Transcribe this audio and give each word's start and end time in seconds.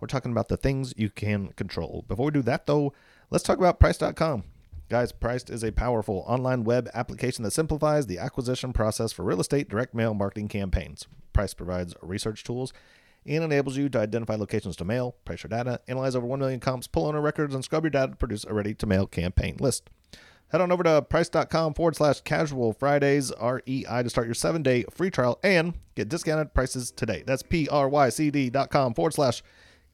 we're 0.00 0.08
talking 0.08 0.32
about 0.32 0.48
the 0.48 0.56
things 0.56 0.94
you 0.96 1.10
can 1.10 1.48
control. 1.48 2.04
Before 2.08 2.26
we 2.26 2.32
do 2.32 2.42
that, 2.42 2.66
though, 2.66 2.92
let's 3.30 3.44
talk 3.44 3.58
about 3.58 3.80
PRYCD.com. 3.80 4.44
Guys, 4.88 5.12
PRYCD 5.12 5.50
is 5.50 5.64
a 5.64 5.72
powerful 5.72 6.24
online 6.28 6.62
web 6.62 6.88
application 6.94 7.42
that 7.44 7.50
simplifies 7.50 8.06
the 8.06 8.18
acquisition 8.18 8.72
process 8.72 9.12
for 9.12 9.24
real 9.24 9.40
estate 9.40 9.68
direct 9.68 9.94
mail 9.94 10.14
marketing 10.14 10.48
campaigns. 10.48 11.06
Price 11.32 11.54
provides 11.54 11.94
research 12.02 12.44
tools 12.44 12.72
and 13.26 13.42
enables 13.42 13.76
you 13.76 13.88
to 13.88 13.98
identify 13.98 14.36
locations 14.36 14.76
to 14.76 14.84
mail, 14.84 15.16
price 15.24 15.42
your 15.42 15.48
data, 15.48 15.80
analyze 15.88 16.14
over 16.14 16.26
1 16.26 16.38
million 16.38 16.60
comps, 16.60 16.86
pull 16.86 17.06
owner 17.06 17.20
records, 17.20 17.54
and 17.54 17.64
scrub 17.64 17.82
your 17.82 17.90
data 17.90 18.12
to 18.12 18.16
produce 18.16 18.44
a 18.44 18.54
ready 18.54 18.74
to 18.74 18.86
mail 18.86 19.06
campaign 19.06 19.56
list. 19.58 19.90
Head 20.52 20.60
on 20.60 20.70
over 20.70 20.84
to 20.84 21.02
prycd.com 21.02 21.74
forward 21.74 21.96
slash 21.96 22.20
casual 22.20 22.72
Fridays 22.72 23.32
REI 23.42 24.02
to 24.04 24.08
start 24.08 24.28
your 24.28 24.34
seven 24.34 24.62
day 24.62 24.84
free 24.92 25.10
trial 25.10 25.40
and 25.42 25.74
get 25.96 26.08
discounted 26.08 26.54
prices 26.54 26.92
today. 26.92 27.24
That's 27.26 27.42
P 27.42 27.68
R 27.68 27.88
Y 27.88 28.08
C 28.10 28.30
D 28.30 28.48
dot 28.48 28.70
com 28.70 28.94
forward 28.94 29.14
slash 29.14 29.42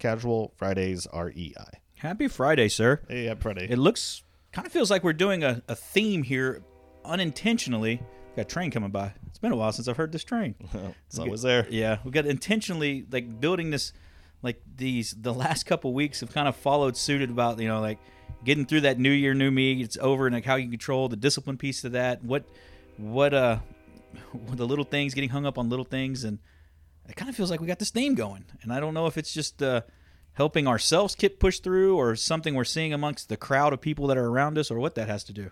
casual 0.02 0.52
Fridays 0.56 1.06
REI. 1.14 1.54
Happy 1.94 2.26
Friday, 2.26 2.68
sir. 2.68 3.00
Hey, 3.08 3.26
happy 3.26 3.40
Friday. 3.40 3.66
It 3.70 3.78
looks 3.78 4.24
kind 4.50 4.66
of 4.66 4.72
feels 4.72 4.90
like 4.90 5.04
we're 5.04 5.12
doing 5.12 5.44
a, 5.44 5.62
a 5.68 5.76
theme 5.76 6.24
here 6.24 6.64
unintentionally. 7.04 8.02
Got 8.34 8.42
a 8.42 8.44
train 8.46 8.72
coming 8.72 8.90
by. 8.90 9.14
It's 9.28 9.38
been 9.38 9.52
a 9.52 9.56
while 9.56 9.70
since 9.70 9.86
I've 9.86 9.96
heard 9.96 10.10
this 10.10 10.24
train. 10.24 10.56
it's 11.06 11.20
always 11.20 11.42
there. 11.42 11.68
Yeah, 11.70 11.98
we 12.02 12.10
got 12.10 12.26
intentionally 12.26 13.06
like 13.12 13.40
building 13.40 13.70
this 13.70 13.92
like 14.42 14.60
these 14.74 15.12
the 15.12 15.32
last 15.32 15.66
couple 15.66 15.94
weeks 15.94 16.18
have 16.18 16.32
kind 16.32 16.48
of 16.48 16.56
followed 16.56 16.96
suited 16.96 17.30
about, 17.30 17.60
you 17.60 17.68
know, 17.68 17.80
like 17.80 18.00
getting 18.44 18.66
through 18.66 18.80
that 18.80 18.98
new 18.98 19.12
year, 19.12 19.34
new 19.34 19.52
me, 19.52 19.82
it's 19.82 19.96
over 19.98 20.26
and 20.26 20.34
like 20.34 20.44
how 20.44 20.56
you 20.56 20.68
control 20.68 21.08
the 21.08 21.16
discipline 21.16 21.56
piece 21.58 21.84
of 21.84 21.92
that. 21.92 22.24
What 22.24 22.44
what 22.96 23.32
uh 23.32 23.58
the 24.34 24.66
little 24.66 24.84
things 24.84 25.14
getting 25.14 25.30
hung 25.30 25.46
up 25.46 25.58
on 25.58 25.68
little 25.68 25.84
things 25.84 26.24
and 26.24 26.40
it 27.08 27.16
kind 27.16 27.28
of 27.28 27.36
feels 27.36 27.50
like 27.50 27.60
we 27.60 27.66
got 27.66 27.78
this 27.78 27.90
theme 27.90 28.14
going. 28.14 28.44
And 28.62 28.72
I 28.72 28.80
don't 28.80 28.94
know 28.94 29.06
if 29.06 29.18
it's 29.18 29.32
just 29.32 29.62
uh 29.62 29.82
helping 30.34 30.66
ourselves 30.66 31.14
get 31.14 31.38
pushed 31.38 31.62
through 31.62 31.96
or 31.96 32.16
something 32.16 32.54
we're 32.54 32.64
seeing 32.64 32.92
amongst 32.92 33.28
the 33.28 33.36
crowd 33.36 33.72
of 33.72 33.80
people 33.80 34.06
that 34.06 34.16
are 34.16 34.26
around 34.26 34.56
us 34.56 34.70
or 34.70 34.78
what 34.78 34.94
that 34.94 35.08
has 35.08 35.24
to 35.24 35.32
do. 35.32 35.50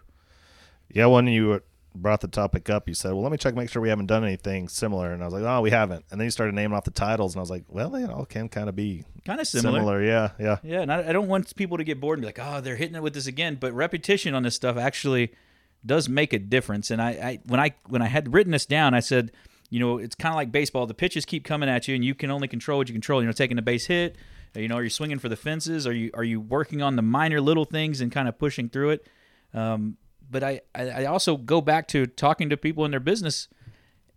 Yeah, 0.89 1.07
when 1.07 1.27
you 1.27 1.63
brought 1.95 2.21
the 2.21 2.29
topic 2.29 2.71
up, 2.71 2.89
you 2.89 2.95
said, 2.95 3.13
"Well, 3.13 3.23
let 3.23 3.33
me 3.33 3.39
check, 3.39 3.55
make 3.55 3.69
sure 3.69 3.83
we 3.83 3.89
haven't 3.89 4.07
done 4.07 4.25
anything 4.25 4.69
similar." 4.69 5.13
And 5.13 5.23
I 5.23 5.27
was 5.27 5.35
like, 5.35 5.43
"Oh, 5.43 5.61
we 5.61 5.71
haven't." 5.71 6.05
And 6.11 6.21
then 6.21 6.27
you 6.27 6.31
started 6.31 6.55
naming 6.55 6.77
off 6.77 6.85
the 6.85 6.91
titles, 6.91 7.35
and 7.35 7.41
I 7.41 7.43
was 7.43 7.51
like, 7.51 7.65
"Well, 7.69 7.91
they 7.91 8.05
all 8.05 8.25
can 8.25 8.49
kind 8.49 8.69
of 8.69 8.77
be 8.77 9.05
kind 9.25 9.41
of 9.41 9.47
similar. 9.47 9.79
similar." 9.81 10.03
Yeah, 10.03 10.31
yeah, 10.39 10.59
yeah. 10.63 10.81
And 10.81 10.93
I, 10.93 11.09
I, 11.09 11.13
don't 11.13 11.29
want 11.29 11.55
people 11.57 11.79
to 11.79 11.85
get 11.85 12.01
bored 12.01 12.19
and 12.19 12.23
be 12.23 12.27
like, 12.27 12.39
"Oh, 12.41 12.61
they're 12.61 12.77
hitting 12.77 12.97
it 12.97 13.03
with 13.03 13.15
this 13.15 13.27
again." 13.27 13.57
But 13.61 13.73
repetition 13.73 14.35
on 14.35 14.43
this 14.43 14.55
stuff 14.55 14.77
actually 14.77 15.33
does 15.85 16.09
make 16.09 16.33
a 16.33 16.39
difference. 16.39 16.91
And 16.91 17.01
I, 17.01 17.11
I 17.11 17.39
when 17.45 17.61
I 17.61 17.75
when 17.87 18.03
I 18.03 18.07
had 18.07 18.33
written 18.33 18.53
this 18.53 18.67
down, 18.67 18.95
I 18.95 19.01
said, 19.01 19.33
you 19.71 19.81
know, 19.81 19.99
it's 19.99 20.15
kind 20.15 20.33
of 20.33 20.37
like 20.37 20.53
baseball. 20.53 20.87
The 20.87 20.95
pitches 20.95 21.25
keep 21.25 21.45
coming 21.45 21.69
at 21.69 21.89
you, 21.89 21.95
and 21.95 22.05
you 22.05 22.15
can 22.15 22.31
only 22.31 22.49
control 22.49 22.79
what 22.79 22.89
you 22.89 22.95
control. 22.95 23.23
You 23.23 23.27
know, 23.27 23.33
taking 23.33 23.59
a 23.59 23.63
base 23.63 23.87
hit. 23.87 24.17
You 24.55 24.67
know, 24.67 24.77
are 24.77 24.83
you 24.83 24.91
swinging 24.91 25.21
for 25.21 25.29
the 25.29 25.37
fences? 25.37 25.87
Are 25.87 25.93
you 25.93 26.11
are 26.13 26.25
you 26.25 26.41
working 26.41 26.83
on 26.83 26.97
the 26.97 27.03
minor 27.03 27.41
little 27.41 27.65
things 27.65 28.01
and 28.01 28.11
kind 28.11 28.29
of 28.29 28.39
pushing 28.39 28.69
through 28.69 28.91
it? 28.91 29.07
Um, 29.55 29.97
but 30.31 30.45
I, 30.45 30.61
I 30.75 31.07
also 31.07 31.37
go 31.37 31.61
back 31.61 31.89
to 31.89 32.07
talking 32.07 32.51
to 32.51 32.57
people 32.57 32.85
in 32.85 32.91
their 32.91 33.01
business 33.01 33.49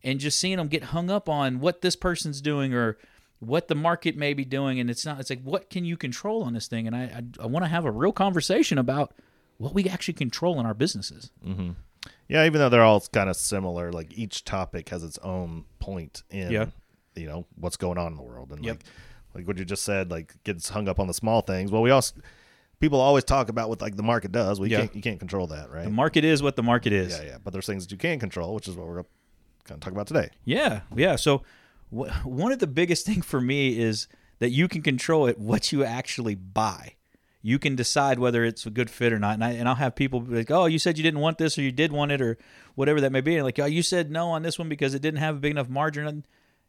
and 0.03 0.19
just 0.19 0.39
seeing 0.39 0.57
them 0.57 0.67
get 0.67 0.85
hung 0.85 1.09
up 1.09 1.27
on 1.27 1.59
what 1.59 1.81
this 1.81 1.95
person's 1.95 2.41
doing 2.41 2.73
or 2.73 2.97
what 3.39 3.67
the 3.67 3.75
market 3.75 4.15
may 4.15 4.33
be 4.33 4.45
doing 4.45 4.79
and 4.79 4.89
it's 4.89 5.05
not 5.05 5.19
it's 5.19 5.29
like 5.29 5.41
what 5.41 5.69
can 5.69 5.83
you 5.83 5.97
control 5.97 6.43
on 6.43 6.53
this 6.53 6.67
thing 6.67 6.87
and 6.87 6.95
i 6.95 7.03
i, 7.03 7.43
I 7.43 7.45
want 7.45 7.65
to 7.65 7.69
have 7.69 7.83
a 7.83 7.91
real 7.91 8.13
conversation 8.13 8.77
about 8.77 9.13
what 9.57 9.73
we 9.73 9.89
actually 9.89 10.13
control 10.13 10.59
in 10.59 10.65
our 10.65 10.73
businesses 10.73 11.31
mm-hmm. 11.45 11.71
Yeah 12.27 12.45
even 12.45 12.59
though 12.59 12.69
they're 12.69 12.83
all 12.83 13.01
kind 13.11 13.29
of 13.29 13.35
similar 13.35 13.91
like 13.91 14.17
each 14.17 14.43
topic 14.43 14.89
has 14.89 15.03
its 15.03 15.17
own 15.19 15.65
point 15.79 16.23
in 16.29 16.51
yeah. 16.51 16.65
you 17.15 17.25
know 17.25 17.45
what's 17.55 17.77
going 17.77 17.97
on 17.97 18.11
in 18.11 18.17
the 18.17 18.23
world 18.23 18.51
and 18.51 18.63
yep. 18.63 18.75
like 18.75 18.85
like 19.35 19.47
what 19.47 19.57
you 19.57 19.65
just 19.65 19.83
said 19.83 20.11
like 20.11 20.33
gets 20.43 20.69
hung 20.69 20.87
up 20.87 20.99
on 20.99 21.07
the 21.07 21.13
small 21.13 21.41
things 21.41 21.71
well 21.71 21.81
we 21.81 21.91
also 21.91 22.13
people 22.83 22.99
always 22.99 23.23
talk 23.23 23.47
about 23.47 23.69
what 23.69 23.81
like 23.81 23.95
the 23.95 24.03
market 24.03 24.33
does. 24.33 24.59
Well, 24.59 24.67
you 24.67 24.73
yeah. 24.73 24.81
can't 24.81 24.95
you 24.95 25.01
can't 25.01 25.19
control 25.19 25.47
that, 25.47 25.71
right? 25.71 25.85
The 25.85 25.89
market 25.89 26.25
is 26.25 26.43
what 26.43 26.57
the 26.57 26.63
market 26.63 26.91
is. 26.91 27.17
Yeah, 27.17 27.23
yeah. 27.23 27.37
But 27.41 27.53
there's 27.53 27.65
things 27.65 27.85
that 27.85 27.91
you 27.93 27.97
can 27.97 28.19
control, 28.19 28.53
which 28.53 28.67
is 28.67 28.75
what 28.75 28.85
we're 28.85 28.95
going 28.95 29.05
to 29.67 29.77
talk 29.77 29.93
about 29.93 30.07
today. 30.07 30.31
Yeah, 30.43 30.81
yeah. 30.93 31.15
So 31.15 31.43
wh- 31.89 32.25
one 32.25 32.51
of 32.51 32.59
the 32.59 32.67
biggest 32.67 33.05
thing 33.07 33.21
for 33.21 33.39
me 33.39 33.79
is 33.79 34.07
that 34.39 34.49
you 34.49 34.67
can 34.67 34.81
control 34.81 35.27
it 35.27 35.39
what 35.39 35.71
you 35.71 35.85
actually 35.85 36.35
buy. 36.35 36.95
You 37.43 37.59
can 37.59 37.75
decide 37.75 38.17
whether 38.17 38.43
it's 38.43 38.65
a 38.65 38.71
good 38.71 38.89
fit 38.89 39.13
or 39.13 39.19
not. 39.19 39.35
And, 39.35 39.43
I, 39.43 39.51
and 39.51 39.67
I'll 39.67 39.75
have 39.75 39.95
people 39.95 40.23
like, 40.25 40.49
oh, 40.49 40.65
you 40.65 40.79
said 40.79 40.97
you 40.97 41.03
didn't 41.03 41.19
want 41.19 41.37
this 41.37 41.57
or 41.57 41.61
you 41.61 41.71
did 41.71 41.91
want 41.91 42.11
it 42.11 42.21
or 42.21 42.37
whatever 42.73 43.01
that 43.01 43.11
may 43.11 43.21
be. 43.21 43.35
And 43.35 43.43
like, 43.43 43.59
oh, 43.59 43.65
you 43.65 43.83
said 43.83 44.09
no 44.09 44.29
on 44.29 44.41
this 44.41 44.57
one 44.57 44.69
because 44.69 44.95
it 44.95 45.01
didn't 45.01 45.19
have 45.19 45.35
a 45.35 45.39
big 45.39 45.51
enough 45.51 45.69
margin. 45.69 46.23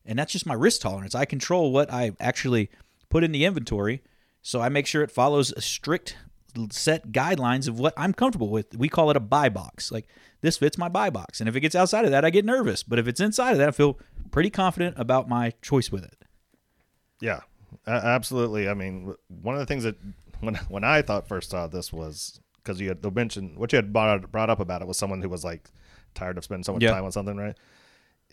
And 0.05 0.19
that's 0.19 0.33
just 0.33 0.47
my 0.47 0.55
risk 0.55 0.83
tolerance. 0.83 1.15
I 1.15 1.25
control 1.25 1.73
what 1.73 1.91
I 1.93 2.13
actually 2.21 2.71
put 3.09 3.25
in 3.25 3.33
the 3.33 3.45
inventory 3.45 4.03
so 4.43 4.61
I 4.61 4.69
make 4.69 4.87
sure 4.87 5.03
it 5.03 5.11
follows 5.11 5.53
a 5.53 5.63
strict 5.63 6.19
set 6.71 7.13
guidelines 7.13 7.67
of 7.67 7.79
what 7.79 7.95
I'm 7.97 8.13
comfortable 8.13 8.51
with. 8.51 8.77
We 8.77 8.91
call 8.91 9.11
it 9.11 9.17
a 9.17 9.21
buy 9.21 9.49
box. 9.49 9.91
Like 9.91 10.07
this 10.43 10.59
fits 10.59 10.77
my 10.77 10.91
buy 10.91 11.09
box. 11.09 11.41
And 11.41 11.49
if 11.49 11.57
it 11.57 11.61
gets 11.61 11.75
outside 11.75 12.05
of 12.05 12.11
that, 12.11 12.27
I 12.27 12.31
get 12.31 12.45
nervous. 12.45 12.83
But 12.83 12.99
if 12.99 13.09
it's 13.09 13.21
inside 13.21 13.53
of 13.53 13.59
that, 13.59 13.69
I 13.69 13.73
feel 13.73 13.99
pretty 14.31 14.51
confident 14.51 14.99
about 14.99 15.31
my 15.31 15.55
choice 15.63 15.91
with 15.91 16.05
it. 16.05 16.19
Yeah, 17.21 17.41
absolutely. 17.87 18.69
I 18.69 18.75
mean, 18.75 19.15
one 19.29 19.55
of 19.55 19.61
the 19.61 19.67
things 19.67 19.85
that 19.85 19.97
when 20.45 20.55
when 20.69 20.85
I 20.85 21.03
thought 21.03 21.29
first 21.29 21.51
saw 21.51 21.67
this 21.67 21.93
was 21.93 22.41
because 22.57 22.81
you 22.81 22.89
had 22.89 23.15
mentioned 23.15 23.59
what 23.59 23.73
you 23.73 23.77
had 23.77 23.93
brought, 23.93 24.33
brought 24.33 24.51
up 24.51 24.61
about 24.61 24.81
it 24.81 24.89
was 24.89 24.97
someone 24.97 25.21
who 25.21 25.29
was 25.29 25.45
like 25.45 25.71
tired 26.15 26.39
of 26.39 26.45
spending 26.45 26.65
so 26.65 26.73
much 26.73 26.83
yeah. 26.83 26.93
time 26.93 27.05
on 27.05 27.13
something, 27.13 27.37
right? 27.37 27.57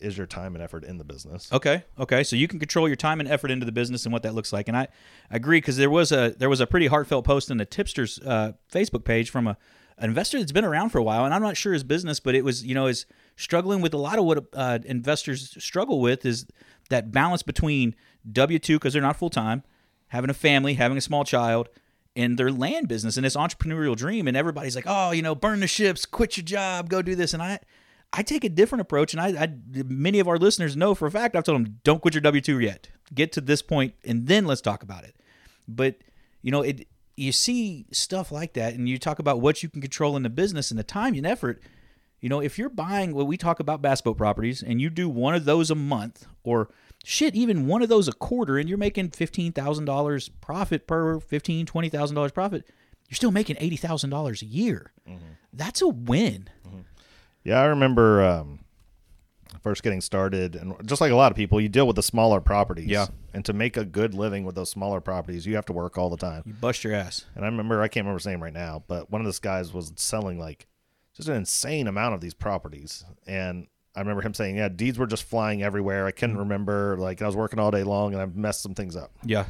is 0.02 0.18
your 0.18 0.26
time 0.26 0.54
and 0.54 0.62
effort 0.62 0.84
in 0.84 0.98
the 0.98 1.04
business. 1.04 1.50
Okay. 1.52 1.84
Okay. 1.98 2.24
So 2.24 2.36
you 2.36 2.48
can 2.48 2.58
control 2.58 2.88
your 2.88 2.96
time 2.96 3.20
and 3.20 3.28
effort 3.28 3.50
into 3.50 3.64
the 3.64 3.72
business 3.72 4.04
and 4.04 4.12
what 4.12 4.22
that 4.24 4.34
looks 4.34 4.52
like. 4.52 4.68
And 4.68 4.76
I 4.76 4.88
agree 5.30 5.58
because 5.58 5.76
there 5.76 5.90
was 5.90 6.12
a 6.12 6.34
there 6.36 6.48
was 6.48 6.60
a 6.60 6.66
pretty 6.66 6.88
heartfelt 6.88 7.24
post 7.24 7.50
in 7.50 7.56
the 7.56 7.64
Tipsters 7.64 8.18
uh, 8.24 8.52
Facebook 8.70 9.04
page 9.04 9.30
from 9.30 9.46
a 9.46 9.56
an 9.98 10.08
investor 10.08 10.38
that's 10.38 10.52
been 10.52 10.64
around 10.64 10.88
for 10.88 10.98
a 10.98 11.02
while, 11.02 11.24
and 11.24 11.34
I'm 11.34 11.42
not 11.42 11.56
sure 11.56 11.72
his 11.72 11.84
business, 11.84 12.18
but 12.18 12.34
it 12.34 12.44
was 12.44 12.64
you 12.64 12.74
know 12.74 12.86
is 12.86 13.06
struggling 13.36 13.80
with 13.80 13.94
a 13.94 13.98
lot 13.98 14.18
of 14.18 14.24
what 14.24 14.46
uh, 14.54 14.78
investors 14.84 15.54
struggle 15.62 16.00
with 16.00 16.26
is 16.26 16.46
that 16.90 17.12
balance 17.12 17.42
between 17.42 17.94
W 18.30 18.58
two 18.58 18.76
because 18.76 18.94
they're 18.94 19.02
not 19.02 19.16
full 19.16 19.30
time, 19.30 19.62
having 20.08 20.30
a 20.30 20.34
family, 20.34 20.74
having 20.74 20.98
a 20.98 21.00
small 21.02 21.24
child, 21.24 21.68
and 22.14 22.38
their 22.38 22.50
land 22.50 22.88
business 22.88 23.16
and 23.16 23.24
this 23.24 23.36
entrepreneurial 23.36 23.96
dream. 23.96 24.28
And 24.28 24.36
everybody's 24.36 24.76
like, 24.76 24.84
oh, 24.86 25.12
you 25.12 25.22
know, 25.22 25.34
burn 25.34 25.60
the 25.60 25.66
ships, 25.66 26.04
quit 26.04 26.36
your 26.36 26.44
job, 26.44 26.88
go 26.88 27.02
do 27.02 27.14
this. 27.14 27.34
And 27.34 27.42
I 27.42 27.60
I 28.12 28.22
take 28.22 28.44
a 28.44 28.50
different 28.50 28.82
approach, 28.82 29.14
and 29.14 29.22
I, 29.22 29.44
I, 29.44 29.54
many 29.72 30.20
of 30.20 30.28
our 30.28 30.36
listeners 30.36 30.76
know 30.76 30.94
for 30.94 31.06
a 31.06 31.10
fact 31.10 31.34
I've 31.34 31.44
told 31.44 31.64
them 31.64 31.80
don't 31.82 32.02
quit 32.02 32.14
your 32.14 32.20
W 32.20 32.42
two 32.42 32.60
yet. 32.60 32.88
Get 33.14 33.32
to 33.32 33.40
this 33.40 33.62
point, 33.62 33.94
and 34.04 34.26
then 34.26 34.44
let's 34.44 34.60
talk 34.60 34.82
about 34.82 35.04
it. 35.04 35.16
But 35.66 35.96
you 36.42 36.50
know, 36.50 36.60
it 36.60 36.86
you 37.16 37.32
see 37.32 37.86
stuff 37.90 38.30
like 38.30 38.52
that, 38.54 38.74
and 38.74 38.88
you 38.88 38.98
talk 38.98 39.18
about 39.18 39.40
what 39.40 39.62
you 39.62 39.68
can 39.70 39.80
control 39.80 40.16
in 40.16 40.22
the 40.22 40.30
business 40.30 40.70
and 40.70 40.78
the 40.78 40.84
time 40.84 41.14
and 41.14 41.26
effort. 41.26 41.62
You 42.22 42.28
know, 42.28 42.40
if 42.40 42.56
you're 42.56 42.70
buying 42.70 43.14
what 43.14 43.26
we 43.26 43.36
talk 43.36 43.60
about 43.60 43.82
bass 43.82 44.00
boat 44.00 44.16
properties, 44.16 44.62
and 44.62 44.80
you 44.80 44.88
do 44.88 45.08
one 45.08 45.34
of 45.34 45.44
those 45.44 45.70
a 45.70 45.74
month, 45.74 46.24
or 46.44 46.70
shit, 47.04 47.34
even 47.34 47.66
one 47.66 47.82
of 47.82 47.88
those 47.88 48.06
a 48.06 48.12
quarter, 48.12 48.58
and 48.58 48.68
you're 48.68 48.78
making 48.78 49.10
fifteen 49.10 49.52
thousand 49.52 49.86
dollars 49.86 50.28
profit 50.28 50.86
per 50.86 51.18
fifteen, 51.18 51.66
twenty 51.66 51.88
thousand 51.88 52.14
dollars 52.14 52.32
profit, 52.32 52.64
you're 53.08 53.16
still 53.16 53.32
making 53.32 53.56
eighty 53.58 53.76
thousand 53.76 54.10
dollars 54.10 54.40
a 54.40 54.46
year. 54.46 54.92
Mm-hmm. 55.06 55.32
That's 55.52 55.82
a 55.82 55.88
win. 55.88 56.48
Mm-hmm. 56.66 56.78
Yeah, 57.42 57.60
I 57.60 57.64
remember 57.64 58.22
um, 58.22 58.60
first 59.60 59.82
getting 59.82 60.00
started, 60.00 60.54
and 60.54 60.74
just 60.86 61.00
like 61.00 61.10
a 61.10 61.16
lot 61.16 61.32
of 61.32 61.36
people, 61.36 61.60
you 61.60 61.68
deal 61.68 61.88
with 61.88 61.96
the 61.96 62.04
smaller 62.04 62.40
properties. 62.40 62.86
Yeah. 62.86 63.08
And 63.34 63.44
to 63.46 63.52
make 63.52 63.76
a 63.76 63.84
good 63.84 64.14
living 64.14 64.44
with 64.44 64.54
those 64.54 64.70
smaller 64.70 65.00
properties, 65.00 65.44
you 65.44 65.56
have 65.56 65.66
to 65.66 65.72
work 65.72 65.98
all 65.98 66.08
the 66.08 66.16
time. 66.16 66.44
You 66.46 66.52
bust 66.52 66.84
your 66.84 66.94
ass. 66.94 67.24
And 67.34 67.44
I 67.44 67.48
remember, 67.48 67.80
I 67.82 67.88
can't 67.88 68.04
remember 68.04 68.18
his 68.18 68.26
name 68.26 68.42
right 68.42 68.52
now, 68.52 68.84
but 68.86 69.10
one 69.10 69.20
of 69.20 69.26
these 69.26 69.40
guys 69.40 69.72
was 69.72 69.92
selling 69.96 70.38
like 70.38 70.68
just 71.14 71.28
an 71.28 71.36
insane 71.36 71.86
amount 71.86 72.14
of 72.14 72.20
these 72.20 72.34
properties. 72.34 73.04
And 73.26 73.66
I 73.94 74.00
remember 74.00 74.22
him 74.22 74.34
saying, 74.34 74.56
"Yeah, 74.56 74.68
deeds 74.68 74.98
were 74.98 75.06
just 75.06 75.24
flying 75.24 75.62
everywhere. 75.62 76.06
I 76.06 76.10
couldn't 76.10 76.34
mm-hmm. 76.34 76.40
remember. 76.44 76.96
Like 76.98 77.22
I 77.22 77.26
was 77.26 77.36
working 77.36 77.58
all 77.58 77.70
day 77.70 77.82
long, 77.82 78.14
and 78.14 78.22
I 78.22 78.26
messed 78.26 78.62
some 78.62 78.74
things 78.74 78.96
up." 78.96 79.12
Yeah. 79.24 79.46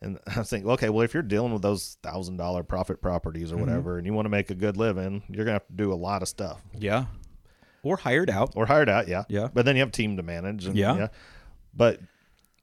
And 0.00 0.18
I 0.26 0.40
was 0.40 0.50
thinking, 0.50 0.70
okay, 0.70 0.88
well, 0.88 1.02
if 1.02 1.14
you're 1.14 1.22
dealing 1.22 1.52
with 1.52 1.62
those 1.62 1.96
thousand 2.02 2.36
dollar 2.36 2.62
profit 2.62 3.00
properties 3.00 3.52
or 3.52 3.56
mm-hmm. 3.56 3.66
whatever, 3.66 3.98
and 3.98 4.06
you 4.06 4.12
want 4.12 4.26
to 4.26 4.30
make 4.30 4.50
a 4.50 4.54
good 4.54 4.76
living, 4.76 5.22
you're 5.28 5.44
gonna 5.44 5.54
have 5.54 5.66
to 5.66 5.74
do 5.74 5.92
a 5.92 5.94
lot 5.94 6.22
of 6.22 6.28
stuff. 6.28 6.62
Yeah 6.78 7.06
or 7.82 7.96
hired 7.96 8.30
out 8.30 8.52
or 8.56 8.66
hired 8.66 8.88
out. 8.88 9.08
Yeah, 9.08 9.24
yeah. 9.28 9.48
But 9.52 9.64
then 9.64 9.76
you 9.76 9.80
have 9.80 9.88
a 9.88 9.92
team 9.92 10.16
to 10.16 10.22
manage. 10.22 10.66
And, 10.66 10.76
yeah. 10.76 10.96
yeah. 10.96 11.08
But 11.74 12.00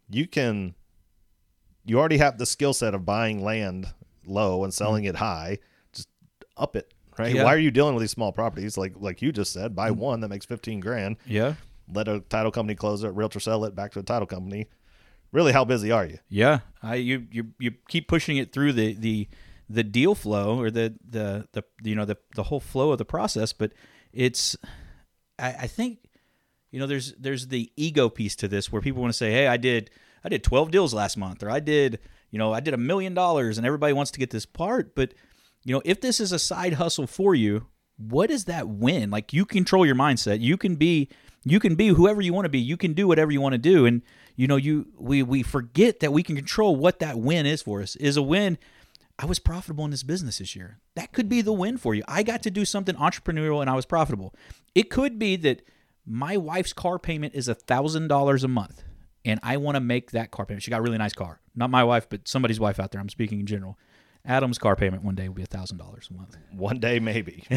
you 0.09 0.27
can 0.27 0.75
you 1.85 1.99
already 1.99 2.17
have 2.17 2.37
the 2.37 2.45
skill 2.45 2.73
set 2.73 2.93
of 2.93 3.05
buying 3.05 3.43
land 3.43 3.87
low 4.25 4.63
and 4.63 4.73
selling 4.73 5.05
it 5.05 5.15
high. 5.15 5.59
Just 5.93 6.09
up 6.57 6.75
it, 6.75 6.93
right? 7.19 7.35
Yeah. 7.35 7.43
Why 7.43 7.53
are 7.53 7.59
you 7.59 7.71
dealing 7.71 7.93
with 7.93 8.01
these 8.01 8.11
small 8.11 8.31
properties? 8.31 8.77
Like 8.77 8.93
like 8.97 9.21
you 9.21 9.31
just 9.31 9.53
said, 9.53 9.75
buy 9.75 9.91
mm. 9.91 9.97
one 9.97 10.21
that 10.21 10.29
makes 10.29 10.45
fifteen 10.45 10.79
grand. 10.79 11.17
Yeah. 11.25 11.55
Let 11.91 12.07
a 12.07 12.21
title 12.21 12.51
company 12.51 12.75
close 12.75 13.03
it, 13.03 13.09
realtor 13.09 13.39
sell 13.39 13.65
it 13.65 13.75
back 13.75 13.91
to 13.93 13.99
a 13.99 14.03
title 14.03 14.27
company. 14.27 14.67
Really, 15.31 15.51
how 15.51 15.65
busy 15.65 15.91
are 15.91 16.05
you? 16.05 16.17
Yeah, 16.29 16.59
I 16.81 16.95
you 16.95 17.27
you 17.29 17.47
you 17.59 17.71
keep 17.87 18.07
pushing 18.07 18.37
it 18.37 18.51
through 18.51 18.73
the 18.73 18.93
the 18.93 19.27
the 19.69 19.83
deal 19.83 20.15
flow 20.15 20.59
or 20.59 20.71
the 20.71 20.95
the 21.07 21.47
the 21.53 21.63
you 21.83 21.95
know 21.95 22.05
the 22.05 22.17
the 22.35 22.43
whole 22.43 22.59
flow 22.59 22.91
of 22.91 22.97
the 22.97 23.05
process, 23.05 23.53
but 23.53 23.73
it's 24.11 24.55
I, 25.37 25.49
I 25.61 25.67
think 25.67 25.99
you 26.71 26.79
know 26.79 26.87
there's 26.87 27.13
there's 27.13 27.47
the 27.47 27.71
ego 27.75 28.09
piece 28.09 28.35
to 28.37 28.47
this 28.47 28.71
where 28.71 28.81
people 28.81 29.01
want 29.01 29.13
to 29.13 29.17
say, 29.17 29.31
hey, 29.31 29.47
I 29.47 29.57
did 29.57 29.91
I 30.23 30.29
did 30.29 30.43
12 30.43 30.71
deals 30.71 30.93
last 30.93 31.17
month, 31.17 31.43
or 31.43 31.49
I 31.51 31.59
did 31.59 31.99
you 32.31 32.39
know 32.39 32.53
I 32.53 32.59
did 32.59 32.73
a 32.73 32.77
million 32.77 33.13
dollars, 33.13 33.57
and 33.57 33.67
everybody 33.67 33.93
wants 33.93 34.11
to 34.11 34.19
get 34.19 34.31
this 34.31 34.45
part, 34.45 34.95
but 34.95 35.13
you 35.63 35.73
know 35.73 35.81
if 35.85 36.01
this 36.01 36.19
is 36.19 36.31
a 36.31 36.39
side 36.39 36.73
hustle 36.73 37.07
for 37.07 37.35
you, 37.35 37.67
what 37.97 38.31
is 38.31 38.45
that 38.45 38.67
win? 38.67 39.11
Like 39.11 39.33
you 39.33 39.45
control 39.45 39.85
your 39.85 39.95
mindset, 39.95 40.39
you 40.39 40.57
can 40.57 40.75
be 40.75 41.09
you 41.45 41.59
can 41.59 41.75
be 41.75 41.89
whoever 41.89 42.21
you 42.21 42.33
want 42.33 42.45
to 42.45 42.49
be, 42.49 42.59
you 42.59 42.77
can 42.77 42.93
do 42.93 43.07
whatever 43.07 43.31
you 43.31 43.41
want 43.41 43.53
to 43.53 43.59
do, 43.59 43.85
and 43.85 44.01
you 44.35 44.47
know 44.47 44.55
you 44.55 44.87
we 44.97 45.23
we 45.23 45.43
forget 45.43 45.99
that 45.99 46.13
we 46.13 46.23
can 46.23 46.35
control 46.35 46.75
what 46.75 46.99
that 46.99 47.19
win 47.19 47.45
is 47.45 47.61
for 47.61 47.81
us. 47.81 47.95
Is 47.97 48.17
a 48.17 48.21
win. 48.21 48.57
I 49.17 49.25
was 49.25 49.39
profitable 49.39 49.83
in 49.83 49.91
this 49.91 50.03
business 50.03 50.37
this 50.37 50.55
year. 50.55 50.79
That 50.95 51.11
could 51.11 51.27
be 51.27 51.41
the 51.41 51.51
win 51.51 51.77
for 51.77 51.93
you. 51.93 52.03
I 52.07 52.23
got 52.23 52.41
to 52.43 52.51
do 52.51 52.63
something 52.63 52.95
entrepreneurial 52.95 53.59
and 53.59 53.69
I 53.69 53.75
was 53.75 53.85
profitable. 53.85 54.33
It 54.73 54.89
could 54.89 55.19
be 55.19 55.35
that 55.37 55.61
my 56.05 56.37
wife's 56.37 56.71
car 56.71 56.97
payment 56.97 57.35
is 57.35 57.49
a 57.49 57.53
thousand 57.53 58.07
dollars 58.07 58.45
a 58.45 58.47
month, 58.47 58.83
and 59.25 59.39
I 59.43 59.57
want 59.57 59.75
to 59.75 59.81
make 59.81 60.11
that 60.11 60.31
car 60.31 60.45
payment. 60.45 60.63
She 60.63 60.71
got 60.71 60.79
a 60.79 60.83
really 60.83 60.97
nice 60.97 61.13
car, 61.13 61.41
not 61.53 61.69
my 61.69 61.83
wife, 61.83 62.07
but 62.09 62.27
somebody's 62.27 62.61
wife 62.61 62.79
out 62.79 62.91
there. 62.91 63.01
I'm 63.01 63.09
speaking 63.09 63.41
in 63.41 63.45
general. 63.45 63.77
Adam's 64.29 64.57
car 64.59 64.75
payment 64.75 65.03
one 65.03 65.15
day 65.15 65.27
will 65.27 65.35
be 65.35 65.41
a 65.43 65.47
thousand 65.47 65.77
dollars 65.77 66.07
a 66.11 66.13
month. 66.13 66.37
One 66.53 66.79
day 66.79 66.99
maybe, 66.99 67.43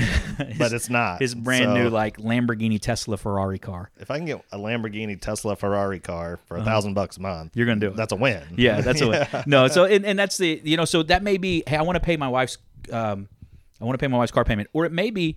but 0.58 0.72
it's 0.72 0.88
not. 0.88 1.20
His 1.20 1.34
brand 1.34 1.64
So, 1.64 1.74
new 1.74 1.88
like 1.90 2.16
Lamborghini 2.18 2.80
Tesla 2.80 3.16
Ferrari 3.16 3.58
car. 3.58 3.90
If 3.98 4.10
I 4.10 4.16
can 4.16 4.26
get 4.26 4.44
a 4.52 4.58
Lamborghini, 4.58 5.20
Tesla, 5.20 5.54
Ferrari 5.56 5.98
car 6.00 6.38
for 6.46 6.56
a 6.56 6.64
thousand 6.64 6.94
bucks 6.94 7.16
a 7.16 7.20
month, 7.20 7.38
Uh-huh. 7.48 7.50
You're 7.54 7.66
gonna 7.66 7.80
do 7.80 7.88
it. 7.88 7.96
That's 7.96 8.12
a 8.12 8.16
win. 8.16 8.42
Yeah, 8.56 8.80
that's 8.80 9.00
a 9.00 9.08
win. 9.08 9.26
No, 9.46 9.68
so 9.68 9.84
and, 9.84 10.04
and 10.06 10.18
that's 10.18 10.38
the 10.38 10.60
you 10.64 10.76
know 10.76 10.84
so 10.84 11.02
that 11.04 11.22
may 11.22 11.36
be 11.36 11.62
hey 11.66 11.76
I 11.76 11.82
want 11.82 11.96
to 11.96 12.00
pay 12.00 12.16
my 12.16 12.28
wife's 12.28 12.58
um 12.90 13.28
I 13.80 13.84
want 13.84 13.94
to 13.98 14.02
pay 14.02 14.08
my 14.08 14.18
wife's 14.18 14.32
car 14.32 14.44
payment 14.44 14.68
or 14.72 14.84
it 14.84 14.92
may 14.92 15.10
be 15.10 15.36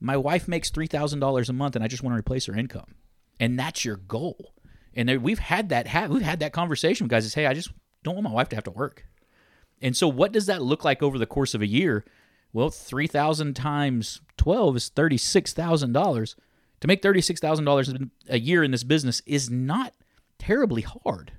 my 0.00 0.16
wife 0.16 0.46
makes 0.48 0.70
three 0.70 0.86
thousand 0.88 1.20
dollars 1.20 1.48
a 1.48 1.52
month 1.52 1.76
and 1.76 1.84
I 1.84 1.88
just 1.88 2.02
want 2.02 2.14
to 2.14 2.18
replace 2.18 2.46
her 2.46 2.54
income 2.56 2.94
and 3.40 3.58
that's 3.58 3.84
your 3.84 3.96
goal 3.96 4.52
and 4.94 5.08
there, 5.08 5.18
we've 5.20 5.38
had 5.38 5.70
that 5.70 5.86
ha- 5.88 6.06
we've 6.10 6.22
had 6.22 6.40
that 6.40 6.52
conversation 6.52 7.04
with 7.04 7.10
guys 7.12 7.24
is 7.24 7.34
hey 7.34 7.46
I 7.46 7.54
just 7.54 7.70
don't 8.02 8.14
want 8.16 8.24
my 8.24 8.32
wife 8.32 8.48
to 8.50 8.56
have 8.56 8.64
to 8.64 8.70
work 8.70 9.06
and 9.82 9.96
so 9.96 10.08
what 10.08 10.32
does 10.32 10.46
that 10.46 10.62
look 10.62 10.84
like 10.84 11.02
over 11.02 11.18
the 11.18 11.26
course 11.26 11.54
of 11.54 11.62
a 11.62 11.66
year 11.66 12.04
well 12.52 12.70
three 12.70 13.06
thousand 13.06 13.54
times 13.54 14.20
twelve 14.36 14.76
is 14.76 14.88
thirty 14.88 15.16
six 15.16 15.52
thousand 15.52 15.92
dollars 15.92 16.36
to 16.80 16.88
make 16.88 17.02
thirty 17.02 17.20
six 17.20 17.40
thousand 17.40 17.64
dollars 17.64 17.92
a 18.28 18.38
year 18.38 18.62
in 18.62 18.70
this 18.70 18.84
business 18.84 19.22
is 19.26 19.50
not 19.50 19.94
terribly 20.38 20.82
hard. 20.82 21.32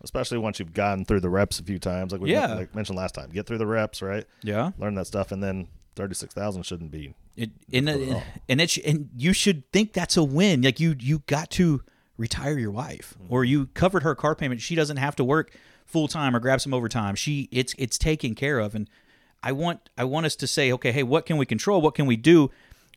Especially 0.00 0.38
once 0.38 0.58
you've 0.58 0.74
gotten 0.74 1.04
through 1.04 1.20
the 1.20 1.30
reps 1.30 1.58
a 1.58 1.62
few 1.64 1.78
times, 1.78 2.12
like 2.12 2.20
we 2.20 2.32
Yeah. 2.32 2.54
like 2.54 2.74
mentioned 2.74 2.98
last 2.98 3.14
time. 3.14 3.30
Get 3.30 3.46
through 3.46 3.58
the 3.58 3.66
reps, 3.66 4.02
right? 4.02 4.24
Yeah. 4.42 4.72
Learn 4.78 4.94
that 4.96 5.06
stuff, 5.06 5.32
and 5.32 5.42
then 5.42 5.68
thirty 5.94 6.14
six 6.14 6.34
thousand 6.34 6.64
shouldn't 6.64 6.90
be. 6.90 7.14
It, 7.36 7.50
and 7.72 7.88
and 7.88 8.22
and, 8.48 8.60
it, 8.60 8.70
sh- 8.70 8.80
and 8.84 9.08
you 9.16 9.32
should 9.32 9.70
think 9.72 9.92
that's 9.92 10.16
a 10.16 10.24
win. 10.24 10.62
Like 10.62 10.80
you 10.80 10.96
you 10.98 11.22
got 11.26 11.50
to 11.52 11.82
retire 12.18 12.58
your 12.58 12.70
wife, 12.70 13.14
mm-hmm. 13.22 13.32
or 13.32 13.44
you 13.44 13.66
covered 13.68 14.02
her 14.02 14.14
car 14.14 14.34
payment. 14.34 14.60
She 14.60 14.74
doesn't 14.74 14.96
have 14.98 15.16
to 15.16 15.24
work 15.24 15.52
full 15.86 16.08
time 16.08 16.36
or 16.36 16.40
grab 16.40 16.60
some 16.60 16.74
overtime. 16.74 17.14
She 17.14 17.48
it's 17.50 17.74
it's 17.78 17.96
taken 17.96 18.34
care 18.34 18.58
of. 18.58 18.74
And 18.74 18.88
I 19.42 19.52
want 19.52 19.88
I 19.96 20.04
want 20.04 20.26
us 20.26 20.36
to 20.36 20.46
say, 20.46 20.72
okay, 20.72 20.92
hey, 20.92 21.02
what 21.02 21.26
can 21.26 21.36
we 21.36 21.46
control? 21.46 21.80
What 21.80 21.94
can 21.94 22.06
we 22.06 22.16
do? 22.16 22.50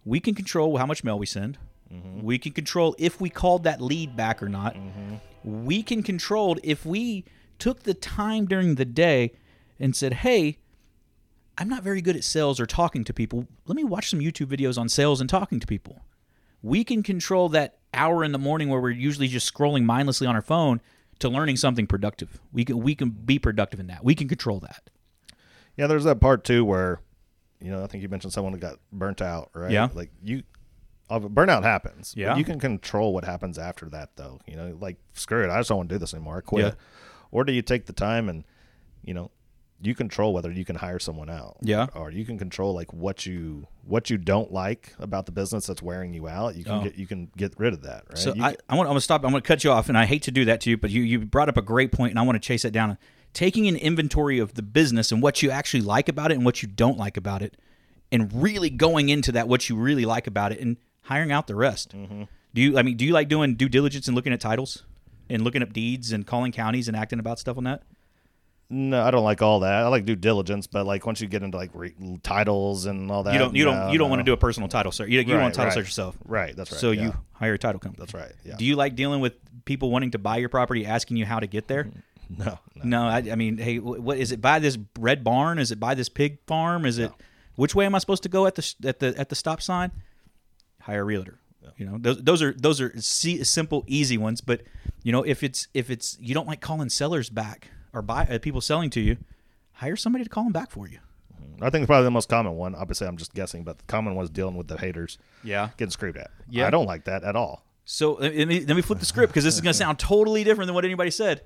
We 0.04 0.20
can 0.20 0.36
control 0.36 0.78
how 0.78 0.86
much 0.86 1.04
mail 1.04 1.20
we 1.20 1.26
send. 1.26 1.58
Mm-hmm. 1.94 2.22
We 2.22 2.38
can 2.38 2.52
control 2.52 2.96
if 2.98 3.20
we 3.20 3.30
called 3.30 3.64
that 3.64 3.82
lead 3.82 4.16
back 4.16 4.44
or 4.44 4.50
not. 4.50 4.76
Mm-hmm. 4.76 5.66
We 5.66 5.84
can 5.84 6.04
control 6.04 6.58
if 6.64 6.86
we 6.86 7.26
took 7.58 7.84
the 7.84 7.94
time 7.94 8.46
during 8.46 8.76
the 8.76 8.86
day 8.86 9.34
and 9.80 9.96
said, 9.96 10.14
hey, 10.14 10.58
I'm 11.58 11.68
not 11.68 11.84
very 11.84 12.02
good 12.02 12.16
at 12.16 12.24
sales 12.24 12.60
or 12.60 12.66
talking 12.66 13.04
to 13.04 13.14
people. 13.14 13.48
Let 13.66 13.76
me 13.76 13.84
watch 13.84 14.10
some 14.10 14.20
YouTube 14.20 14.48
videos 14.48 14.78
on 14.78 14.88
sales 14.88 15.20
and 15.20 15.30
talking 15.30 15.60
to 15.60 15.68
people. 15.68 16.04
We 16.62 16.84
can 16.84 17.04
control 17.04 17.50
that 17.50 17.80
hour 17.94 18.24
in 18.24 18.32
the 18.32 18.38
morning 18.38 18.70
where 18.70 18.80
we're 18.80 18.92
usually 18.92 19.28
just 19.28 19.52
scrolling 19.52 19.84
mindlessly 19.84 20.28
on 20.28 20.36
our 20.36 20.42
phone 20.42 20.82
to 21.20 21.30
learning 21.30 21.58
something 21.58 21.86
productive. 21.88 22.40
We 22.52 22.66
can 22.66 22.80
we 22.80 22.96
can 22.96 23.10
be 23.10 23.40
productive 23.40 23.80
in 23.80 23.88
that. 23.88 24.04
We 24.04 24.16
can 24.16 24.28
control 24.28 24.60
that. 24.62 24.90
Yeah, 25.78 25.88
there's 25.88 26.04
that 26.04 26.20
part 26.20 26.44
too 26.44 26.66
where, 26.66 27.02
you 27.62 27.72
know, 27.72 27.84
I 27.84 27.88
think 27.88 28.02
you 28.02 28.10
mentioned 28.10 28.34
someone 28.34 28.54
who 28.54 28.60
got 28.60 28.80
burnt 28.92 29.22
out, 29.22 29.50
right? 29.54 29.72
Yeah. 29.72 29.90
Like 29.94 30.12
you, 30.22 30.44
burnout 31.10 31.64
happens. 31.64 32.14
but 32.14 32.22
Yeah. 32.22 32.36
You 32.38 32.44
can 32.44 32.60
control 32.60 33.14
what 33.14 33.24
happens 33.24 33.58
after 33.58 33.88
that, 33.90 34.16
though. 34.16 34.40
You 34.46 34.56
know, 34.56 34.78
like 34.80 34.98
screw 35.14 35.44
it, 35.44 35.50
I 35.50 35.58
just 35.58 35.70
don't 35.70 35.78
want 35.78 35.90
to 35.90 35.96
do 35.96 36.00
this 36.00 36.14
anymore. 36.14 36.38
I 36.38 36.42
quit. 36.42 36.66
Yeah. 36.66 36.72
Or 37.32 37.44
do 37.44 37.54
you 37.54 37.62
take 37.62 37.86
the 37.86 37.94
time 37.94 38.28
and, 38.28 38.44
you 39.04 39.14
know, 39.14 39.32
you 39.82 39.96
control 39.96 40.34
whether 40.34 40.52
you 40.52 40.66
can 40.66 40.76
hire 40.76 41.00
someone 41.00 41.30
out. 41.30 41.58
Yeah. 41.62 41.88
Or 41.96 42.12
you 42.12 42.26
can 42.26 42.38
control 42.38 42.74
like 42.74 42.92
what 42.94 43.26
you 43.26 43.68
what 43.86 44.10
you 44.10 44.18
don't 44.18 44.52
like 44.52 44.94
about 45.00 45.26
the 45.26 45.32
business 45.32 45.66
that's 45.68 45.82
wearing 45.82 46.14
you 46.14 46.28
out. 46.28 46.56
You 46.56 46.64
can 46.64 46.74
Oh. 46.74 46.84
get 46.84 46.96
you 46.96 47.08
can 47.08 47.32
get 47.38 47.54
rid 47.58 47.74
of 47.74 47.84
that, 47.84 48.04
right? 48.10 48.18
So 48.18 48.34
You 48.36 48.44
I, 48.44 48.56
I 48.68 48.76
want 48.76 48.88
I'm 48.88 48.92
gonna 48.92 49.02
stop. 49.02 49.24
I'm 49.24 49.32
gonna 49.32 49.42
cut 49.42 49.64
you 49.64 49.72
off, 49.72 49.88
and 49.90 49.98
I 49.98 50.06
hate 50.06 50.24
to 50.24 50.32
do 50.32 50.46
that 50.46 50.62
to 50.62 50.70
you, 50.70 50.78
but 50.78 50.90
you 50.90 51.02
you 51.02 51.20
brought 51.20 51.50
up 51.50 51.58
a 51.58 51.62
great 51.62 51.92
point, 51.92 52.12
and 52.12 52.20
I 52.20 52.24
want 52.24 52.36
to 52.36 52.46
chase 52.46 52.66
it 52.66 52.72
down. 52.72 52.98
Taking 53.34 53.68
an 53.68 53.76
inventory 53.76 54.40
of 54.40 54.56
the 54.56 54.62
business 54.64 55.12
and 55.12 55.22
what 55.22 55.42
you 55.44 55.52
actually 55.52 55.82
like 55.82 56.10
about 56.10 56.32
it 56.32 56.36
and 56.36 56.44
what 56.46 56.62
you 56.64 56.68
don't 56.68 56.98
like 56.98 57.16
about 57.16 57.42
it, 57.42 57.56
and 58.12 58.30
really 58.34 58.70
going 58.70 59.10
into 59.10 59.32
that 59.34 59.48
what 59.48 59.70
you 59.70 59.76
really 59.76 60.06
like 60.06 60.28
about 60.28 60.52
it 60.52 60.60
and 60.60 60.78
hiring 61.04 61.32
out 61.32 61.48
the 61.48 61.56
rest. 61.56 61.96
Mm-hmm. 61.96 62.24
Do 62.54 62.62
you? 62.62 62.78
I 62.78 62.82
mean, 62.82 62.98
do 62.98 63.06
you 63.06 63.14
like 63.14 63.30
doing 63.30 63.56
due 63.56 63.70
diligence 63.70 64.08
and 64.08 64.16
looking 64.16 64.34
at 64.34 64.42
titles 64.42 64.84
and 65.30 65.44
looking 65.44 65.62
up 65.62 65.72
deeds 65.72 66.12
and 66.12 66.26
calling 66.26 66.52
counties 66.52 66.88
and 66.88 66.98
acting 66.98 67.20
about 67.20 67.38
stuff 67.40 67.56
on 67.58 67.64
that? 67.66 67.84
No, 68.72 69.02
I 69.04 69.10
don't 69.10 69.24
like 69.24 69.42
all 69.42 69.62
that. 69.62 69.74
I 69.84 69.88
like 69.88 70.06
due 70.06 70.16
diligence, 70.16 70.68
but 70.68 70.86
like 70.86 71.06
once 71.06 71.22
you 71.22 71.28
get 71.28 71.42
into 71.42 71.58
like 71.58 71.72
re- 71.74 71.96
titles 72.22 72.86
and 72.86 73.10
all 73.12 73.24
that, 73.24 73.34
You 73.34 73.40
don't. 73.40 73.56
You 73.56 73.66
don't. 73.66 73.76
no, 73.76 73.92
you 73.92 73.98
don't 73.98 74.10
want 74.12 74.20
to 74.20 74.24
do 74.24 74.34
a 74.34 74.38
personal 74.38 74.70
title 74.70 74.92
search. 74.92 75.10
You, 75.10 75.18
you 75.20 75.24
don't 75.26 75.38
Right, 75.38 75.42
want 75.42 75.54
to 75.56 75.58
title 75.58 75.70
right. 75.70 75.74
search 75.74 75.86
yourself. 75.86 76.16
Right, 76.26 76.56
that's 76.56 76.72
right. 76.72 76.80
So 76.80 76.92
yeah. 76.92 77.04
you 77.06 77.14
hire 77.34 77.54
a 77.56 77.58
title 77.58 77.80
company. 77.80 78.06
That's 78.06 78.14
right. 78.14 78.32
Yeah. 78.46 78.58
Do 78.58 78.66
you 78.66 78.76
like 78.76 78.96
dealing 78.96 79.22
with 79.22 79.34
people 79.66 79.90
wanting 79.90 80.12
to 80.12 80.20
buy 80.20 80.38
your 80.38 80.50
property, 80.50 80.86
asking 80.86 81.18
you 81.18 81.26
how 81.26 81.40
to 81.40 81.48
get 81.48 81.68
there? 81.68 81.90
no, 82.38 82.60
no. 82.76 82.84
No, 82.84 83.04
I, 83.08 83.18
I 83.32 83.36
mean, 83.36 83.58
hey, 83.58 83.80
what 83.80 84.20
is 84.20 84.32
it? 84.32 84.40
Buy 84.40 84.60
this 84.60 84.78
red 85.00 85.24
barn? 85.24 85.58
Is 85.58 85.72
it 85.72 85.80
buy 85.80 85.96
this 85.96 86.10
pig 86.10 86.38
farm? 86.46 86.86
Is 86.86 87.00
it 87.00 87.12
which 87.56 87.74
way 87.74 87.88
am 87.88 87.96
I 87.96 87.98
supposed 87.98 88.22
to 88.24 88.30
go 88.30 88.46
at 88.46 88.54
the 88.54 88.76
at 88.86 89.00
the 89.00 89.16
at 89.18 89.30
the 89.30 89.36
stop 89.36 89.64
sign? 89.64 89.92
Hire 90.82 91.02
a 91.02 91.06
realtor. 91.06 91.40
You 91.78 91.86
know, 91.88 91.98
those 92.00 92.22
those 92.22 92.42
are 92.44 92.54
those 92.54 92.82
are 92.82 92.94
simple, 93.02 93.84
easy 93.88 94.18
ones. 94.18 94.42
But 94.42 94.62
you 95.02 95.12
know, 95.12 95.24
if 95.24 95.42
it's 95.44 95.68
if 95.74 95.90
it's 95.90 96.18
you 96.20 96.34
don't 96.36 96.48
like 96.48 96.62
calling 96.62 96.90
sellers 96.90 97.30
back 97.30 97.72
or 97.94 98.02
buy 98.02 98.24
uh, 98.30 98.40
people 98.40 98.62
selling 98.62 98.90
to 98.92 99.00
you, 99.02 99.18
hire 99.74 99.96
somebody 99.96 100.24
to 100.24 100.30
call 100.30 100.44
them 100.44 100.54
back 100.54 100.72
for 100.72 100.88
you. 100.88 101.00
I 101.62 101.70
think 101.70 101.84
it's 101.84 101.88
probably 101.88 102.06
the 102.06 102.12
most 102.12 102.30
common 102.30 102.54
one. 102.56 102.74
Obviously, 102.76 103.08
I'm 103.08 103.18
just 103.18 103.34
guessing, 103.34 103.64
but 103.64 103.80
the 103.80 103.84
common 103.86 104.16
one 104.16 104.24
is 104.24 104.30
dealing 104.30 104.56
with 104.56 104.68
the 104.68 104.78
haters 104.78 105.18
Yeah. 105.44 105.70
getting 105.78 105.92
screamed 105.92 106.18
at. 106.18 106.32
Yeah. 106.50 106.68
I 106.68 106.70
don't 106.70 106.86
like 106.86 107.06
that 107.06 107.24
at 107.24 107.36
all. 107.36 107.66
So 107.86 108.14
let 108.14 108.34
me, 108.48 108.64
let 108.66 108.76
me 108.76 108.82
flip 108.82 109.00
the 109.00 109.06
script 109.06 109.34
because 109.34 109.44
this 109.44 109.56
is 109.56 109.62
going 109.62 109.74
to 109.74 109.78
sound 109.78 110.00
totally 110.00 110.44
different 110.44 110.68
than 110.68 110.76
what 110.76 110.86
anybody 110.86 111.12
said. 111.12 111.42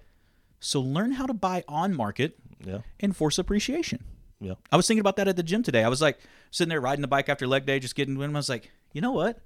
So 0.59 0.81
learn 0.81 1.13
how 1.13 1.25
to 1.25 1.33
buy 1.33 1.63
on 1.67 1.95
market 1.95 2.35
Yeah. 2.63 2.79
and 2.99 3.15
force 3.15 3.39
appreciation. 3.39 4.03
Yeah. 4.39 4.53
I 4.71 4.75
was 4.77 4.87
thinking 4.87 4.99
about 4.99 5.15
that 5.15 5.27
at 5.27 5.35
the 5.37 5.43
gym 5.43 5.63
today. 5.63 5.83
I 5.83 5.87
was 5.87 6.01
like 6.01 6.19
sitting 6.51 6.69
there 6.69 6.81
riding 6.81 7.01
the 7.01 7.07
bike 7.07 7.29
after 7.29 7.47
leg 7.47 7.65
day, 7.65 7.79
just 7.79 7.95
getting. 7.95 8.17
Wind. 8.17 8.35
I 8.35 8.39
was 8.39 8.49
like, 8.49 8.69
you 8.91 8.99
know 9.01 9.13
what? 9.13 9.39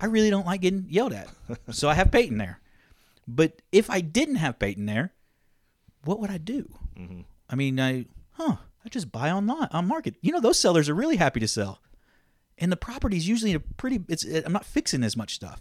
I 0.00 0.06
really 0.06 0.28
don't 0.30 0.46
like 0.46 0.60
getting 0.62 0.86
yelled 0.88 1.12
at, 1.12 1.28
so 1.70 1.88
I 1.88 1.94
have 1.94 2.10
Peyton 2.10 2.36
there. 2.38 2.58
But 3.28 3.62
if 3.70 3.88
I 3.90 4.00
didn't 4.00 4.36
have 4.36 4.58
Peyton 4.58 4.86
there, 4.86 5.12
what 6.04 6.20
would 6.20 6.30
I 6.30 6.38
do? 6.38 6.68
Mm-hmm. 6.98 7.20
I 7.48 7.54
mean, 7.56 7.80
I 7.80 8.06
huh? 8.32 8.56
I 8.84 8.88
just 8.88 9.12
buy 9.12 9.30
online 9.30 9.68
on 9.72 9.86
market. 9.86 10.14
You 10.22 10.32
know, 10.32 10.40
those 10.40 10.58
sellers 10.58 10.88
are 10.88 10.94
really 10.94 11.16
happy 11.16 11.40
to 11.40 11.48
sell, 11.48 11.80
and 12.58 12.70
the 12.72 12.76
property's 12.76 13.28
usually 13.28 13.52
a 13.54 13.60
pretty. 13.60 14.00
It's 14.08 14.24
I'm 14.24 14.52
not 14.52 14.64
fixing 14.64 15.02
as 15.02 15.16
much 15.16 15.34
stuff. 15.34 15.60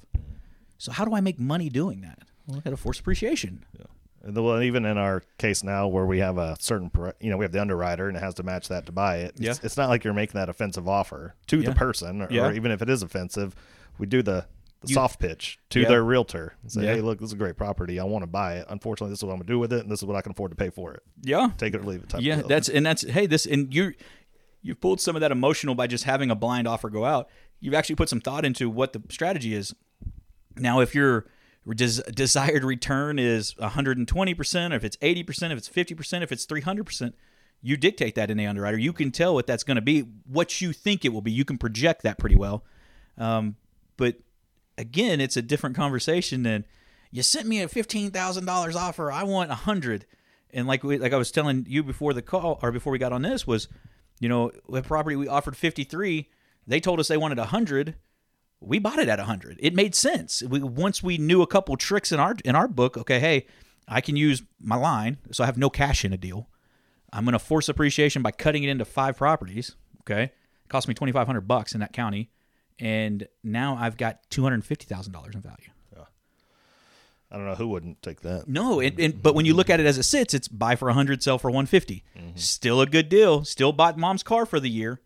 So 0.78 0.92
how 0.92 1.04
do 1.06 1.14
I 1.14 1.20
make 1.22 1.40
money 1.40 1.70
doing 1.70 2.02
that? 2.02 2.20
Well, 2.48 2.58
I 2.58 2.62
got 2.62 2.70
to 2.70 2.78
force 2.78 3.00
appreciation. 3.00 3.66
And 4.24 4.34
the- 4.36 4.42
well, 4.44 4.62
even 4.62 4.86
in 4.86 4.98
our 4.98 5.24
case 5.38 5.64
now, 5.64 5.88
where 5.88 6.06
we 6.06 6.20
have 6.20 6.38
a 6.38 6.56
certain, 6.60 6.90
you 7.20 7.30
know, 7.30 7.38
we 7.38 7.44
have 7.46 7.52
the 7.52 7.62
underwriter 7.62 8.08
and 8.08 8.16
it 8.18 8.22
has 8.22 8.34
to 8.36 8.44
match 8.44 8.68
that 8.70 8.86
to 8.86 8.92
buy 8.92 9.18
it. 9.18 9.32
It's, 9.38 9.42
Yeah. 9.42 9.54
it's 9.64 9.78
not 9.78 9.90
like 9.90 10.04
you're 10.04 10.14
making 10.14 10.34
that 10.40 10.50
offensive 10.50 10.88
offer 10.88 11.36
to 11.48 11.60
Yeah. 11.60 11.70
the 11.70 11.76
person, 11.76 12.22
or, 12.22 12.28
Yeah. 12.32 12.48
or 12.48 12.54
even 12.54 12.72
if 12.72 12.82
it 12.82 12.90
is 12.90 13.02
offensive, 13.04 13.56
we 13.98 14.06
do 14.08 14.22
the, 14.22 14.46
the 14.82 14.88
You- 14.88 14.94
soft 14.94 15.20
pitch 15.20 15.60
to 15.72 15.82
Yeah. 15.82 15.88
their 15.90 16.04
realtor 16.04 16.54
and 16.62 16.72
say, 16.72 16.84
Yeah. 16.86 16.96
"Hey, 16.96 17.02
look, 17.02 17.20
this 17.20 17.28
is 17.30 17.34
a 17.34 17.38
great 17.38 17.58
property. 17.58 18.00
I 18.00 18.04
want 18.06 18.24
to 18.24 18.28
buy 18.28 18.56
it. 18.58 18.68
Unfortunately, 18.70 19.12
this 19.12 19.20
is 19.20 19.24
what 19.24 19.32
I'm 19.34 19.40
gonna 19.40 19.48
do 19.48 19.60
with 19.60 19.74
it, 19.74 19.82
and 19.82 19.92
this 19.92 20.00
is 20.00 20.06
what 20.06 20.16
I 20.16 20.22
can 20.22 20.32
afford 20.32 20.52
to 20.52 20.56
pay 20.56 20.70
for 20.70 20.94
it. 20.94 21.04
Yeah, 21.24 21.52
Take 21.58 21.74
it 21.74 21.82
or 21.82 21.84
leave 21.84 22.04
it." 22.04 22.10
Type 22.10 22.22
yeah 22.22 22.42
that's 22.48 22.70
and 22.70 22.86
that's 22.86 23.02
hey 23.04 23.26
this 23.26 23.46
and 23.46 23.74
you 23.74 23.94
you've 24.62 24.80
pulled 24.82 25.02
some 25.02 25.16
of 25.16 25.20
that 25.22 25.32
emotional 25.32 25.76
by 25.76 25.88
just 25.88 26.04
having 26.04 26.30
a 26.32 26.36
blind 26.36 26.68
offer 26.68 26.90
go 26.90 27.06
out 27.06 27.30
you've 27.62 27.74
actually 27.74 27.96
put 27.96 28.10
some 28.10 28.20
thought 28.22 28.44
into 28.46 28.70
what 28.70 28.92
the 28.94 29.02
strategy 29.10 29.54
is 29.54 29.74
now 30.58 30.80
if 30.80 30.94
you're 30.96 31.26
des- 31.76 32.02
desired 32.14 32.64
return 32.64 33.20
is 33.20 33.54
120%, 33.60 34.74
or 34.74 34.76
if 34.78 34.84
it's 34.84 34.98
80%, 35.02 35.52
if 35.52 35.58
it's 35.58 35.68
50%, 35.68 36.24
if 36.24 36.32
it's 36.32 36.46
300%, 36.46 37.14
you 37.62 37.76
dictate 37.78 38.16
that 38.16 38.32
in 38.32 38.38
the 38.38 38.46
underwriter. 38.46 38.78
You 38.78 38.94
can 38.94 39.12
tell 39.12 39.34
what 39.34 39.46
that's 39.46 39.64
going 39.64 39.76
to 39.76 39.82
be, 39.82 40.02
what 40.26 40.62
you 40.62 40.72
think 40.74 41.04
it 41.06 41.10
will 41.10 41.22
be. 41.22 41.32
You 41.32 41.44
can 41.46 41.58
project 41.58 42.02
that 42.04 42.18
pretty 42.18 42.36
well. 42.38 42.64
Um, 43.18 43.58
but 43.98 44.16
again, 44.80 45.20
it's 45.22 45.38
a 45.38 45.42
different 45.42 45.76
conversation 45.76 46.44
than 46.44 46.66
you 47.12 47.22
sent 47.22 47.48
me 47.48 47.62
a 47.62 47.68
$15,000 47.68 48.76
offer. 48.76 49.12
I 49.12 49.24
want 49.24 49.52
a 49.52 49.56
hundred. 49.56 50.06
And 50.52 50.68
like 50.68 50.84
we, 50.84 50.98
like 50.98 51.14
I 51.14 51.18
was 51.18 51.32
telling 51.32 51.66
you 51.68 51.84
before 51.84 52.14
the 52.14 52.22
call 52.22 52.60
or 52.64 52.72
before 52.72 52.92
we 52.92 52.98
got 52.98 53.14
on 53.14 53.22
this 53.22 53.46
was, 53.46 53.68
you 54.20 54.30
know, 54.30 54.52
the 54.70 54.82
property 54.82 55.16
we 55.16 55.28
offered 55.28 55.56
53, 55.56 56.30
they 56.66 56.80
told 56.80 57.00
us 57.00 57.08
they 57.08 57.18
wanted 57.18 57.38
a 57.38 57.46
hundred. 57.46 57.96
We 58.62 58.80
bought 58.80 59.00
it 59.00 59.08
at 59.08 59.20
a 59.20 59.24
100 59.24 59.58
it 59.62 59.74
made 59.74 59.96
sense. 59.96 60.44
We, 60.44 60.62
once 60.62 61.04
we 61.04 61.18
knew 61.18 61.42
a 61.42 61.48
couple 61.48 61.78
tricks 61.78 62.12
in 62.12 62.20
our 62.20 62.36
in 62.44 62.56
our 62.56 62.68
book 62.68 62.98
okay 62.98 63.18
hey 63.22 63.46
i 63.88 64.02
can 64.02 64.18
use 64.18 64.44
my 64.60 64.76
line 64.76 65.18
so 65.32 65.44
i 65.44 65.46
have 65.46 65.58
no 65.58 65.70
cash 65.70 66.04
in 66.04 66.12
a 66.12 66.18
deal. 66.18 66.50
I'm 67.14 67.24
going 67.24 67.34
to 67.34 67.40
force 67.40 67.70
appreciation 67.70 68.22
by 68.22 68.32
cutting 68.32 68.64
it 68.64 68.70
into 68.70 68.86
five 68.86 69.18
properties 69.18 69.76
okay? 70.02 70.24
It 70.24 70.70
cost 70.70 70.88
me 70.88 70.94
2500 70.94 71.42
bucks 71.42 71.74
in 71.74 71.80
that 71.80 71.94
county 71.94 72.30
and 72.80 73.28
now 73.44 73.78
i've 73.80 73.98
got 73.98 74.28
$250000 74.30 75.36
in 75.36 75.42
value 75.42 75.56
Yeah. 75.96 76.04
I 77.32 77.38
don't 77.38 77.46
know 77.46 77.56
who 77.56 77.68
wouldn't 77.68 78.02
take 78.02 78.22
that. 78.22 78.48
no 78.48 78.82
but 79.22 79.36
when 79.36 79.46
you 79.46 79.54
look 79.54 79.70
at 79.70 79.80
it 79.80 79.86
as 79.86 79.98
it 79.98 80.04
sits 80.04 80.34
it's 80.34 80.48
buy 80.48 80.76
for 80.76 80.86
100 80.86 81.22
sell 81.22 81.38
for 81.38 81.50
150 81.50 82.04
mm-hmm. 82.18 82.30
still 82.36 82.82
a 82.82 82.86
good 82.86 83.10
deal 83.10 83.44
still 83.44 83.72
bought 83.72 83.98
mom's 83.98 84.24
car 84.24 84.46
for 84.46 84.60
the 84.60 84.70
year 84.70 85.02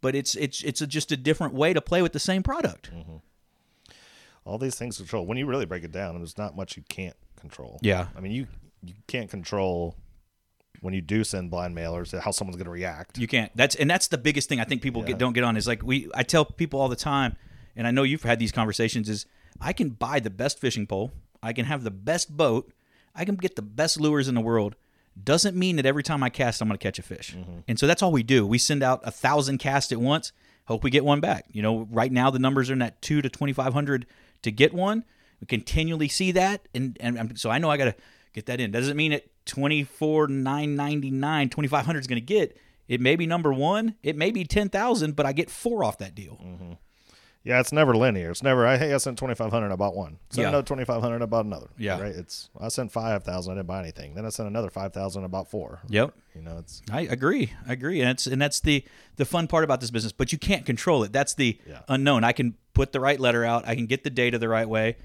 but 0.00 0.14
it's 0.14 0.34
it's 0.36 0.62
it's 0.62 0.80
a, 0.80 0.86
just 0.86 1.12
a 1.12 1.16
different 1.16 1.54
way 1.54 1.72
to 1.72 1.80
play 1.80 2.02
with 2.02 2.12
the 2.12 2.20
same 2.20 2.42
product 2.42 2.90
mm-hmm. 2.92 3.16
All 4.44 4.56
these 4.56 4.76
things 4.76 4.96
control. 4.96 5.26
When 5.26 5.36
you 5.36 5.44
really 5.44 5.66
break 5.66 5.84
it 5.84 5.92
down, 5.92 6.16
there's 6.16 6.38
not 6.38 6.56
much 6.56 6.74
you 6.74 6.82
can't 6.88 7.16
control. 7.38 7.78
Yeah. 7.82 8.06
I 8.16 8.20
mean, 8.20 8.32
you 8.32 8.46
you 8.82 8.94
can't 9.06 9.28
control 9.28 9.94
when 10.80 10.94
you 10.94 11.00
do 11.00 11.24
send 11.24 11.50
blind 11.50 11.76
mailers 11.76 12.18
how 12.20 12.30
someone's 12.30 12.56
going 12.56 12.66
to 12.66 12.70
react. 12.70 13.18
You 13.18 13.26
can't 13.26 13.54
that's 13.56 13.74
and 13.74 13.90
that's 13.90 14.08
the 14.08 14.18
biggest 14.18 14.48
thing 14.48 14.60
i 14.60 14.64
think 14.64 14.82
people 14.82 15.02
yeah. 15.02 15.08
get, 15.08 15.18
don't 15.18 15.32
get 15.32 15.44
on 15.44 15.56
is 15.56 15.66
like 15.66 15.82
we 15.82 16.08
i 16.14 16.22
tell 16.22 16.44
people 16.44 16.80
all 16.80 16.88
the 16.88 16.96
time 16.96 17.36
and 17.76 17.86
i 17.86 17.90
know 17.90 18.02
you've 18.02 18.22
had 18.22 18.38
these 18.38 18.52
conversations 18.52 19.08
is 19.08 19.26
i 19.60 19.72
can 19.72 19.90
buy 19.90 20.20
the 20.20 20.30
best 20.30 20.58
fishing 20.58 20.86
pole 20.86 21.12
i 21.42 21.52
can 21.52 21.64
have 21.64 21.84
the 21.84 21.90
best 21.90 22.36
boat 22.36 22.72
i 23.14 23.24
can 23.24 23.36
get 23.36 23.56
the 23.56 23.62
best 23.62 24.00
lures 24.00 24.28
in 24.28 24.34
the 24.34 24.40
world. 24.40 24.76
Doesn't 25.22 25.56
mean 25.56 25.76
that 25.76 25.86
every 25.86 26.02
time 26.02 26.22
i 26.22 26.30
cast 26.30 26.60
i'm 26.60 26.68
going 26.68 26.78
to 26.78 26.82
catch 26.82 26.98
a 26.98 27.02
fish. 27.02 27.34
Mm-hmm. 27.36 27.60
and 27.66 27.78
so 27.78 27.86
that's 27.86 28.02
all 28.02 28.12
we 28.12 28.22
do. 28.22 28.46
We 28.46 28.58
send 28.58 28.82
out 28.82 29.00
a 29.04 29.10
thousand 29.10 29.58
casts 29.58 29.92
at 29.92 29.98
once. 29.98 30.32
Hope 30.66 30.84
we 30.84 30.90
get 30.90 31.04
one 31.04 31.20
back. 31.20 31.46
You 31.50 31.62
know 31.62 31.88
right 31.90 32.12
now 32.12 32.30
the 32.30 32.38
numbers 32.38 32.70
are 32.70 32.74
in 32.74 32.78
that 32.80 33.02
2 33.02 33.22
to 33.22 33.28
2500 33.28 34.06
to 34.42 34.50
get 34.52 34.72
one. 34.72 35.04
We 35.40 35.46
continually 35.46 36.08
see 36.08 36.32
that 36.32 36.68
and, 36.74 36.96
and 37.00 37.38
so 37.38 37.50
i 37.50 37.58
know 37.58 37.70
i 37.70 37.76
got 37.76 37.86
to 37.86 37.94
get 38.32 38.46
that 38.46 38.60
in. 38.60 38.70
Doesn't 38.70 38.96
mean 38.96 39.12
it 39.12 39.30
24 39.48 40.28
999 40.28 41.48
2500 41.48 41.98
is 41.98 42.06
going 42.06 42.16
to 42.16 42.20
get. 42.20 42.56
It 42.86 43.00
may 43.00 43.16
be 43.16 43.26
number 43.26 43.52
one 43.52 43.96
it 44.02 44.16
may 44.16 44.30
be 44.30 44.44
10000 44.44 45.16
but 45.16 45.26
i 45.26 45.32
get 45.32 45.50
four 45.50 45.82
off 45.82 45.98
that 45.98 46.14
deal. 46.14 46.38
Mm-hmm. 46.42 46.72
yeah 47.42 47.60
it's 47.60 47.72
never 47.72 47.96
linear. 47.96 48.30
It's 48.30 48.42
never 48.42 48.66
I, 48.66 48.76
hey 48.76 48.94
i 48.94 48.98
sent 48.98 49.18
2500 49.18 49.72
i 49.72 49.76
bought 49.76 49.96
one. 49.96 50.18
Sent 50.30 50.44
yeah. 50.44 50.48
another 50.50 50.66
2500 50.66 51.22
i 51.22 51.26
bought 51.26 51.44
another 51.46 51.68
yeah. 51.76 52.00
right? 52.00 52.14
It's 52.14 52.50
i 52.60 52.68
sent 52.68 52.92
5000 52.92 53.52
i 53.52 53.56
didn't 53.56 53.66
buy 53.66 53.80
anything. 53.80 54.14
Then 54.14 54.24
i 54.24 54.28
sent 54.28 54.48
another 54.48 54.70
5000 54.70 55.24
i 55.24 55.26
bought 55.26 55.50
four. 55.50 55.80
Yep. 55.88 56.14
You 56.34 56.42
know 56.42 56.58
it's 56.58 56.82
i 56.90 57.00
agree 57.02 57.52
i 57.66 57.72
agree 57.72 58.00
and 58.00 58.10
it's 58.10 58.26
and 58.26 58.40
that's 58.40 58.60
the 58.60 58.84
the 59.16 59.24
fun 59.24 59.48
part 59.48 59.64
about 59.64 59.80
this 59.80 59.90
business 59.90 60.12
but 60.12 60.30
you 60.30 60.38
can't 60.38 60.64
control 60.64 61.02
it. 61.02 61.12
That's 61.12 61.34
the 61.34 61.58
yeah. 61.66 61.80
unknown. 61.88 62.22
I 62.24 62.32
can 62.32 62.54
put 62.78 62.92
the 62.92 63.00
right 63.00 63.18
letter 63.18 63.44
out 63.44 63.66
i 63.66 63.74
can 63.74 63.86
get 63.86 64.04
the 64.04 64.10
data 64.10 64.38
the 64.38 64.48
right 64.48 64.68
way 64.68 64.96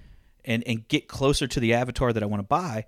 and 0.45 0.63
and 0.67 0.87
get 0.87 1.07
closer 1.07 1.47
to 1.47 1.59
the 1.59 1.73
avatar 1.73 2.13
that 2.13 2.21
i 2.21 2.25
want 2.27 2.39
to 2.39 2.47
buy 2.47 2.85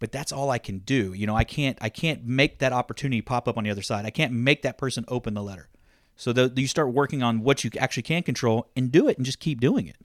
but 0.00 0.12
that's 0.12 0.30
all 0.32 0.50
I 0.50 0.58
can 0.58 0.78
do. 0.78 1.12
You 1.12 1.26
know, 1.26 1.34
I 1.36 1.44
can't 1.44 1.76
I 1.80 1.88
can't 1.88 2.24
make 2.24 2.58
that 2.60 2.72
opportunity 2.72 3.20
pop 3.20 3.48
up 3.48 3.58
on 3.58 3.64
the 3.64 3.70
other 3.70 3.82
side. 3.82 4.04
I 4.06 4.10
can't 4.10 4.32
make 4.32 4.62
that 4.62 4.78
person 4.78 5.04
open 5.08 5.34
the 5.34 5.42
letter. 5.42 5.68
So 6.14 6.32
the, 6.32 6.52
you 6.56 6.66
start 6.66 6.92
working 6.92 7.22
on 7.22 7.42
what 7.42 7.62
you 7.64 7.70
actually 7.78 8.02
can 8.02 8.22
control 8.24 8.68
and 8.74 8.90
do 8.90 9.08
it, 9.08 9.16
and 9.18 9.24
just 9.26 9.38
keep 9.38 9.60
doing 9.60 9.86
it. 9.86 9.96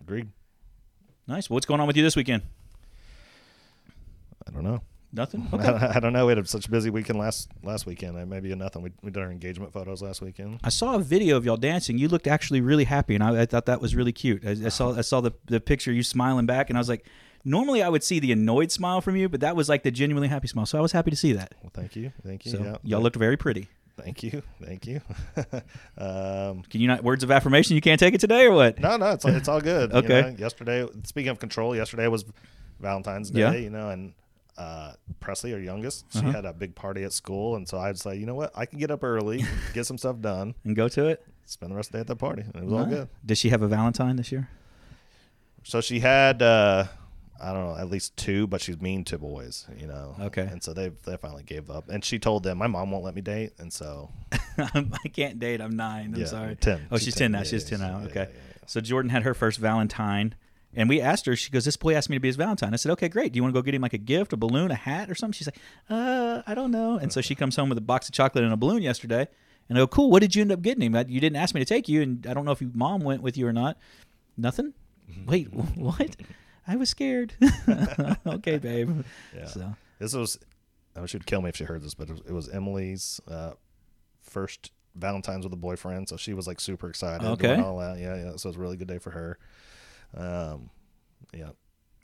agreed. 0.00 0.28
Nice. 1.26 1.48
Well, 1.48 1.56
what's 1.56 1.66
going 1.66 1.80
on 1.80 1.86
with 1.86 1.96
you 1.96 2.02
this 2.02 2.16
weekend? 2.16 2.42
I 4.46 4.50
don't 4.50 4.64
know. 4.64 4.82
Nothing. 5.12 5.48
Okay. 5.52 5.66
I 5.68 5.98
don't 6.00 6.12
know. 6.12 6.26
We 6.26 6.34
had 6.34 6.48
such 6.48 6.66
a 6.66 6.70
busy 6.70 6.90
weekend 6.90 7.18
last 7.18 7.48
last 7.62 7.84
weekend. 7.86 8.14
Maybe 8.28 8.54
nothing. 8.54 8.82
We, 8.82 8.92
we 9.02 9.10
did 9.10 9.22
our 9.22 9.30
engagement 9.30 9.72
photos 9.72 10.02
last 10.02 10.20
weekend. 10.22 10.60
I 10.62 10.68
saw 10.68 10.94
a 10.94 11.00
video 11.00 11.36
of 11.36 11.44
y'all 11.44 11.56
dancing. 11.56 11.98
You 11.98 12.08
looked 12.08 12.26
actually 12.26 12.60
really 12.60 12.84
happy, 12.84 13.14
and 13.14 13.24
I, 13.24 13.42
I 13.42 13.46
thought 13.46 13.66
that 13.66 13.80
was 13.80 13.96
really 13.96 14.12
cute. 14.12 14.44
I, 14.46 14.50
I 14.50 14.68
saw 14.68 14.96
I 14.96 15.00
saw 15.00 15.20
the 15.20 15.32
the 15.46 15.60
picture 15.60 15.92
you 15.92 16.02
smiling 16.02 16.46
back, 16.46 16.70
and 16.70 16.78
I 16.78 16.80
was 16.80 16.88
like, 16.88 17.06
normally 17.44 17.82
I 17.82 17.88
would 17.88 18.02
see 18.04 18.18
the 18.20 18.32
annoyed 18.32 18.70
smile 18.72 19.00
from 19.00 19.16
you, 19.16 19.28
but 19.28 19.40
that 19.40 19.56
was 19.56 19.68
like 19.68 19.82
the 19.82 19.90
genuinely 19.90 20.28
happy 20.28 20.48
smile. 20.48 20.66
So 20.66 20.78
I 20.78 20.80
was 20.80 20.92
happy 20.92 21.10
to 21.10 21.16
see 21.16 21.32
that. 21.32 21.54
Well, 21.62 21.70
thank 21.74 21.96
you. 21.96 22.12
Thank 22.24 22.44
you. 22.46 22.52
So 22.52 22.62
yeah. 22.62 22.76
y'all 22.82 23.00
looked 23.00 23.16
very 23.16 23.36
pretty. 23.36 23.68
Thank 23.96 24.22
you. 24.22 24.42
Thank 24.64 24.86
you. 24.86 25.00
um, 25.98 26.62
Can 26.70 26.80
you 26.80 26.88
not 26.88 27.02
words 27.04 27.22
of 27.22 27.30
affirmation? 27.30 27.74
You 27.74 27.82
can't 27.82 28.00
take 28.00 28.14
it 28.14 28.20
today, 28.20 28.46
or 28.46 28.52
what? 28.52 28.78
no, 28.78 28.96
no, 28.96 29.10
it's 29.10 29.24
it's 29.24 29.48
all 29.48 29.60
good. 29.60 29.90
you 29.92 29.98
Okay. 29.98 30.22
know. 30.22 30.28
yesterday, 30.38 30.86
speaking 31.04 31.28
of 31.28 31.38
control, 31.38 31.76
yesterday 31.76 32.06
was 32.08 32.24
Valentine's 32.80 33.30
Day. 33.30 33.40
Yeah. 33.40 33.52
You 33.52 33.70
know, 33.70 33.90
and 33.90 34.14
uh, 34.56 34.92
Presley, 35.20 35.52
our 35.52 35.58
youngest, 35.60 36.06
she 36.12 36.20
Uh-huh. 36.20 36.32
had 36.32 36.44
a 36.46 36.52
big 36.52 36.74
party 36.74 37.04
at 37.04 37.12
school, 37.12 37.56
and 37.56 37.68
so 37.68 37.78
I'd 37.78 37.98
say, 37.98 38.16
you 38.16 38.26
know 38.26 38.34
what, 38.34 38.52
I 38.54 38.64
can 38.66 38.78
get 38.78 38.90
up 38.90 39.02
early, 39.04 39.44
get 39.74 39.84
some 39.86 39.98
stuff 39.98 40.18
done, 40.20 40.54
And 40.64 40.74
go 40.76 40.88
to 40.88 41.06
it. 41.08 41.24
spend 41.46 41.72
the 41.72 41.76
rest 41.76 41.88
of 41.88 41.92
the 41.92 41.98
day 41.98 42.00
at 42.00 42.06
the 42.06 42.16
party. 42.16 42.42
And 42.42 42.56
it 42.56 42.64
was 42.64 42.72
all 42.72 42.86
good. 42.86 43.08
Does 43.24 43.38
she 43.38 43.50
have 43.50 43.60
a 43.62 43.68
Valentine 43.68 44.16
this 44.16 44.30
year? 44.32 44.48
So 45.62 45.80
she 45.82 46.00
had, 46.00 46.40
uh, 46.42 46.84
I 47.42 47.52
don't 47.52 47.66
know, 47.66 47.76
at 47.76 47.88
least 47.90 48.16
two, 48.16 48.46
but 48.46 48.60
she's 48.60 48.80
mean 48.80 49.04
to 49.04 49.18
boys, 49.18 49.66
you 49.78 49.86
know. 49.86 50.14
Okay. 50.20 50.42
And 50.42 50.62
so 50.62 50.72
they 50.72 50.90
they 51.06 51.16
finally 51.16 51.42
gave 51.42 51.70
up, 51.70 51.88
and 51.88 52.04
she 52.04 52.18
told 52.18 52.42
them, 52.42 52.58
my 52.58 52.66
mom 52.66 52.90
won't 52.90 53.04
let 53.04 53.14
me 53.14 53.20
date, 53.22 53.52
and 53.58 53.72
so 53.72 54.10
I 54.58 55.08
can't 55.12 55.38
date. 55.38 55.60
I'm 55.60 55.76
nine. 55.76 56.12
I'm 56.14 56.20
Yeah, 56.20 56.26
sorry. 56.26 56.56
10. 56.56 56.88
Oh, 56.90 56.96
She's 56.96 57.06
she's 57.06 57.14
10. 57.14 57.24
10 57.26 57.32
now. 57.32 57.38
Yeah, 57.38 57.44
she's 57.44 57.64
10 57.64 57.80
now. 57.80 58.00
okay. 58.06 58.28
yeah. 58.32 58.40
So 58.66 58.80
Jordan 58.80 59.10
had 59.10 59.22
her 59.24 59.34
first 59.34 59.58
Valentine, 59.58 60.34
and 60.74 60.88
we 60.88 61.00
asked 61.00 61.26
her. 61.26 61.34
She 61.34 61.50
goes, 61.50 61.64
"This 61.64 61.76
boy 61.76 61.94
asked 61.94 62.08
me 62.10 62.16
to 62.16 62.20
be 62.20 62.28
his 62.28 62.36
Valentine." 62.36 62.72
I 62.72 62.76
said, 62.76 62.92
"Okay, 62.92 63.08
great. 63.08 63.32
Do 63.32 63.36
you 63.38 63.42
want 63.42 63.54
to 63.54 63.58
go 63.58 63.62
get 63.64 63.74
him 63.74 63.82
like 63.82 63.94
a 63.94 63.98
gift, 63.98 64.32
a 64.32 64.36
balloon, 64.36 64.70
a 64.70 64.74
hat, 64.76 65.10
or 65.10 65.14
something?" 65.14 65.32
She's 65.36 65.48
like, 65.48 65.58
"Uh, 65.88 66.42
I 66.46 66.54
don't 66.54 66.70
know." 66.70 66.96
And 66.98 67.12
so 67.12 67.20
she 67.20 67.34
comes 67.34 67.56
home 67.56 67.68
with 67.68 67.78
a 67.78 67.82
box 67.82 68.06
of 68.08 68.14
chocolate 68.14 68.44
and 68.44 68.52
a 68.52 68.56
balloon 68.56 68.82
yesterday. 68.82 69.26
And 69.68 69.76
I 69.78 69.80
go, 69.82 69.86
"Cool. 69.88 70.10
What 70.10 70.20
did 70.20 70.36
you 70.36 70.42
end 70.42 70.52
up 70.52 70.62
getting 70.62 70.82
him? 70.82 70.94
You 71.08 71.20
didn't 71.20 71.36
ask 71.36 71.54
me 71.54 71.60
to 71.60 71.64
take 71.64 71.88
you, 71.88 72.02
and 72.02 72.24
I 72.26 72.34
don't 72.34 72.44
know 72.44 72.52
if 72.52 72.60
your 72.60 72.70
mom 72.74 73.00
went 73.00 73.22
with 73.22 73.36
you 73.36 73.46
or 73.48 73.52
not. 73.52 73.76
Nothing. 74.36 74.74
Wait, 75.26 75.52
what? 75.74 76.14
I 76.66 76.76
was 76.76 76.90
scared. 76.90 77.34
okay, 78.26 78.58
babe. 78.58 79.02
Yeah. 79.36 79.46
So 79.46 79.74
This 79.98 80.14
was, 80.14 80.38
I 80.96 81.04
she 81.06 81.16
would 81.16 81.26
kill 81.26 81.42
me 81.42 81.48
if 81.48 81.56
she 81.56 81.64
heard 81.64 81.82
this, 81.82 81.94
but 81.94 82.08
it 82.08 82.12
was, 82.12 82.22
it 82.28 82.32
was 82.32 82.48
Emily's 82.48 83.20
uh, 83.28 83.52
first 84.20 84.72
Valentine's 84.94 85.44
with 85.44 85.52
a 85.52 85.56
boyfriend, 85.56 86.08
so 86.08 86.16
she 86.16 86.34
was 86.34 86.46
like 86.46 86.60
super 86.60 86.88
excited. 86.88 87.26
Okay. 87.26 87.60
all 87.60 87.78
that. 87.78 87.98
Yeah, 87.98 88.16
yeah. 88.16 88.36
So 88.36 88.48
it 88.48 88.50
was 88.50 88.56
a 88.56 88.60
really 88.60 88.76
good 88.76 88.88
day 88.88 88.98
for 88.98 89.10
her. 89.10 89.38
Um, 90.16 90.70
yeah. 91.32 91.50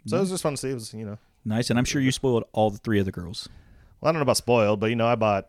So 0.06 0.16
it 0.16 0.20
was 0.20 0.30
just 0.30 0.42
fun 0.42 0.52
to 0.52 0.56
see. 0.56 0.70
It 0.70 0.74
was, 0.74 0.94
you 0.94 1.04
know, 1.04 1.18
nice. 1.44 1.68
And 1.70 1.78
I'm 1.78 1.84
sure 1.84 2.00
you 2.00 2.12
spoiled 2.12 2.44
all 2.52 2.70
the 2.70 2.78
three 2.78 3.00
of 3.00 3.06
the 3.06 3.12
girls. 3.12 3.48
well, 4.00 4.08
I 4.08 4.12
don't 4.12 4.20
know 4.20 4.22
about 4.22 4.36
spoiled, 4.36 4.78
but 4.78 4.90
you 4.90 4.96
know, 4.96 5.06
I 5.06 5.16
bought 5.16 5.48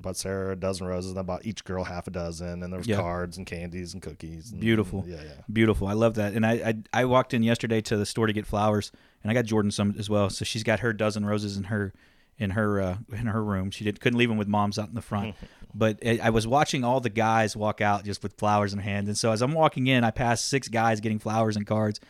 bought 0.00 0.16
Sarah 0.16 0.52
a 0.52 0.56
dozen 0.56 0.86
roses, 0.86 1.10
and 1.10 1.18
I 1.20 1.22
bought 1.22 1.44
each 1.46 1.64
girl 1.64 1.84
half 1.84 2.06
a 2.06 2.10
dozen, 2.10 2.62
and 2.62 2.72
there 2.72 2.78
was 2.78 2.86
Yeah. 2.86 2.96
cards 2.96 3.36
and 3.36 3.46
candies 3.46 3.92
and 3.94 4.02
cookies. 4.02 4.50
And, 4.52 4.60
Beautiful. 4.60 5.04
Yeah, 5.06 5.16
yeah. 5.22 5.30
Beautiful. 5.52 5.86
I 5.88 5.92
love 5.92 6.14
that. 6.14 6.34
And 6.34 6.44
I, 6.46 6.52
I 6.52 6.74
I 7.02 7.04
walked 7.04 7.34
in 7.34 7.42
yesterday 7.42 7.80
to 7.82 7.96
the 7.96 8.06
store 8.06 8.26
to 8.26 8.32
get 8.32 8.46
flowers, 8.46 8.92
and 9.22 9.30
I 9.30 9.34
got 9.34 9.44
Jordan 9.44 9.70
some 9.70 9.94
as 9.98 10.08
well. 10.08 10.30
So 10.30 10.44
she's 10.44 10.62
got 10.62 10.80
her 10.80 10.92
dozen 10.92 11.24
roses 11.26 11.56
in 11.56 11.64
her 11.64 11.92
in 12.38 12.50
her 12.50 12.80
uh, 12.80 12.96
in 13.12 13.26
her 13.26 13.42
room. 13.42 13.70
She 13.70 13.84
did 13.84 14.00
couldn't 14.00 14.18
leave 14.18 14.28
them 14.28 14.38
with 14.38 14.48
mom's 14.48 14.78
out 14.78 14.88
in 14.88 14.94
the 14.94 15.02
front. 15.02 15.34
but 15.74 15.98
I, 16.04 16.20
I 16.24 16.30
was 16.30 16.46
watching 16.46 16.84
all 16.84 17.00
the 17.00 17.10
guys 17.10 17.56
walk 17.56 17.80
out 17.80 18.04
just 18.04 18.22
with 18.22 18.34
flowers 18.38 18.72
in 18.72 18.78
hand. 18.78 19.08
And 19.08 19.18
so 19.18 19.32
as 19.32 19.42
I'm 19.42 19.52
walking 19.52 19.86
in, 19.86 20.04
I 20.04 20.10
passed 20.10 20.46
six 20.46 20.68
guys 20.68 21.00
getting 21.00 21.18
flowers 21.18 21.56
and 21.56 21.66
cards. 21.66 22.00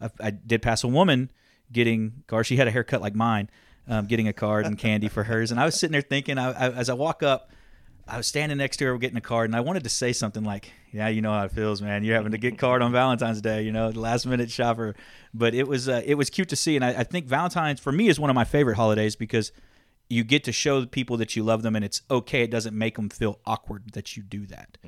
I, 0.00 0.10
I 0.20 0.30
did 0.30 0.62
pass 0.62 0.84
a 0.84 0.88
woman 0.88 1.30
getting 1.72 2.22
cards. 2.26 2.46
She 2.48 2.56
had 2.56 2.68
a 2.68 2.70
haircut 2.70 3.00
like 3.02 3.14
mine, 3.14 3.50
um, 3.88 4.06
getting 4.06 4.28
a 4.28 4.32
card 4.32 4.66
and 4.66 4.78
candy 4.78 5.08
for 5.08 5.22
hers. 5.24 5.50
And 5.50 5.58
I 5.60 5.64
was 5.64 5.74
sitting 5.74 5.92
there 5.92 6.02
thinking, 6.02 6.38
I, 6.38 6.50
I, 6.50 6.70
as 6.70 6.88
I 6.88 6.94
walk 6.94 7.22
up. 7.22 7.50
I 8.10 8.16
was 8.16 8.26
standing 8.26 8.56
next 8.56 8.78
to 8.78 8.86
her 8.86 8.96
getting 8.96 9.18
a 9.18 9.20
card, 9.20 9.50
and 9.50 9.54
I 9.54 9.60
wanted 9.60 9.84
to 9.84 9.90
say 9.90 10.14
something 10.14 10.42
like, 10.42 10.72
"Yeah, 10.92 11.08
you 11.08 11.20
know 11.20 11.30
how 11.30 11.44
it 11.44 11.52
feels, 11.52 11.82
man. 11.82 12.04
You're 12.04 12.16
having 12.16 12.32
to 12.32 12.38
get 12.38 12.56
card 12.56 12.80
on 12.80 12.90
Valentine's 12.90 13.42
Day, 13.42 13.64
you 13.64 13.70
know, 13.70 13.92
the 13.92 14.00
last 14.00 14.24
minute 14.24 14.50
shopper." 14.50 14.94
But 15.34 15.52
it 15.52 15.68
was 15.68 15.90
uh, 15.90 16.00
it 16.06 16.14
was 16.14 16.30
cute 16.30 16.48
to 16.48 16.56
see, 16.56 16.74
and 16.74 16.82
I, 16.82 17.00
I 17.00 17.04
think 17.04 17.26
Valentine's 17.26 17.80
for 17.80 17.92
me 17.92 18.08
is 18.08 18.18
one 18.18 18.30
of 18.30 18.34
my 18.34 18.44
favorite 18.44 18.76
holidays 18.76 19.14
because 19.14 19.52
you 20.08 20.24
get 20.24 20.44
to 20.44 20.52
show 20.52 20.80
the 20.80 20.86
people 20.86 21.18
that 21.18 21.36
you 21.36 21.42
love 21.42 21.62
them, 21.62 21.76
and 21.76 21.84
it's 21.84 22.00
okay. 22.10 22.42
It 22.42 22.50
doesn't 22.50 22.76
make 22.76 22.96
them 22.96 23.10
feel 23.10 23.40
awkward 23.44 23.92
that 23.92 24.16
you 24.16 24.22
do 24.22 24.46
that. 24.46 24.78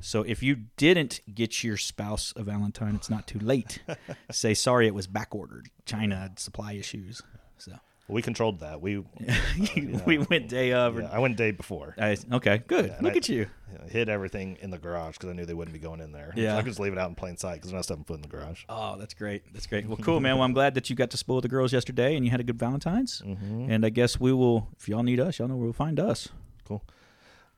So 0.00 0.22
if 0.22 0.42
you 0.42 0.54
didn't 0.76 1.20
get 1.34 1.64
your 1.64 1.76
spouse 1.76 2.32
a 2.36 2.44
Valentine, 2.44 2.94
it's 2.94 3.10
not 3.10 3.26
too 3.26 3.40
late. 3.40 3.80
say 4.30 4.54
sorry, 4.54 4.86
it 4.86 4.94
was 4.94 5.08
back 5.08 5.34
ordered. 5.34 5.68
China 5.84 6.16
had 6.16 6.38
supply 6.38 6.74
issues. 6.74 7.22
So 7.56 7.72
we 8.08 8.22
controlled 8.22 8.60
that. 8.60 8.80
We 8.80 9.04
we 10.06 10.18
went 10.18 10.48
day 10.48 10.72
of. 10.72 10.98
yeah, 10.98 11.08
I 11.12 11.18
went 11.18 11.36
day 11.36 11.50
before. 11.50 11.94
I, 11.98 12.16
okay, 12.32 12.62
good. 12.66 12.86
and 12.86 13.02
Look 13.02 13.14
I- 13.14 13.18
at 13.18 13.28
you. 13.28 13.46
Yeah, 13.70 13.80
I 13.84 13.88
hid 13.88 14.08
everything 14.08 14.56
in 14.62 14.70
the 14.70 14.78
garage 14.78 15.14
because 15.18 15.28
I 15.28 15.34
knew 15.34 15.44
they 15.44 15.52
wouldn't 15.52 15.74
be 15.74 15.78
going 15.78 16.00
in 16.00 16.10
there. 16.10 16.32
Yeah. 16.34 16.52
so 16.54 16.56
I 16.56 16.62
could 16.62 16.68
just 16.70 16.80
leave 16.80 16.94
it 16.94 16.98
out 16.98 17.10
in 17.10 17.14
plain 17.14 17.36
sight 17.36 17.56
because 17.56 17.70
there's 17.70 17.78
no 17.90 17.94
stuff 17.94 18.06
put 18.06 18.14
in 18.14 18.22
the 18.22 18.28
garage. 18.28 18.64
Oh, 18.66 18.96
that's 18.96 19.12
great. 19.12 19.42
That's 19.52 19.66
great. 19.66 19.86
Well, 19.86 19.98
cool, 19.98 20.20
man. 20.22 20.36
Well, 20.36 20.44
I'm 20.44 20.54
glad 20.54 20.72
that 20.74 20.88
you 20.88 20.96
got 20.96 21.10
to 21.10 21.18
spoil 21.18 21.42
the 21.42 21.48
girls 21.48 21.70
yesterday 21.70 22.16
and 22.16 22.24
you 22.24 22.30
had 22.30 22.40
a 22.40 22.44
good 22.44 22.58
Valentine's. 22.58 23.20
Mm-hmm. 23.20 23.70
And 23.70 23.84
I 23.84 23.90
guess 23.90 24.18
we 24.18 24.32
will, 24.32 24.68
if 24.78 24.88
y'all 24.88 25.02
need 25.02 25.20
us, 25.20 25.38
y'all 25.38 25.48
know 25.48 25.56
where 25.56 25.64
we'll 25.64 25.72
find 25.74 26.00
us. 26.00 26.28
Cool. 26.66 26.82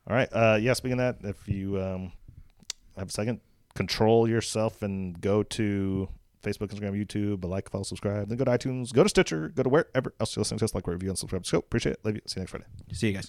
All 0.09 0.17
right. 0.17 0.29
Uh, 0.33 0.59
yeah. 0.61 0.73
Speaking 0.73 0.99
of 0.99 1.21
that, 1.21 1.29
if 1.29 1.49
you 1.49 1.81
um, 1.81 2.11
have 2.97 3.09
a 3.09 3.13
second, 3.13 3.41
control 3.77 4.29
yourself 4.29 4.83
and 4.83 5.21
go 5.21 5.45
to 5.45 6.09
Facebook, 6.43 6.69
Instagram, 6.69 6.93
YouTube, 6.93 7.45
like, 7.45 7.71
follow, 7.71 7.85
subscribe. 7.85 8.29
Then 8.29 8.39
go 8.39 8.45
to 8.45 8.51
iTunes, 8.51 8.93
go 8.93 9.03
to 9.03 9.09
Stitcher, 9.09 9.49
go 9.49 9.63
to 9.63 9.69
wherever 9.69 10.15
else 10.21 10.35
you're 10.35 10.41
listening 10.41 10.59
to 10.59 10.65
us, 10.65 10.75
like, 10.75 10.87
review, 10.87 11.09
and 11.09 11.19
subscribe. 11.19 11.47
So 11.47 11.59
appreciate 11.59 11.93
it. 11.93 12.01
Love 12.05 12.15
you. 12.15 12.23
See 12.27 12.39
you 12.39 12.43
next 12.43 12.51
Friday. 12.51 12.67
See 12.93 13.09
you 13.09 13.13
guys. 13.15 13.19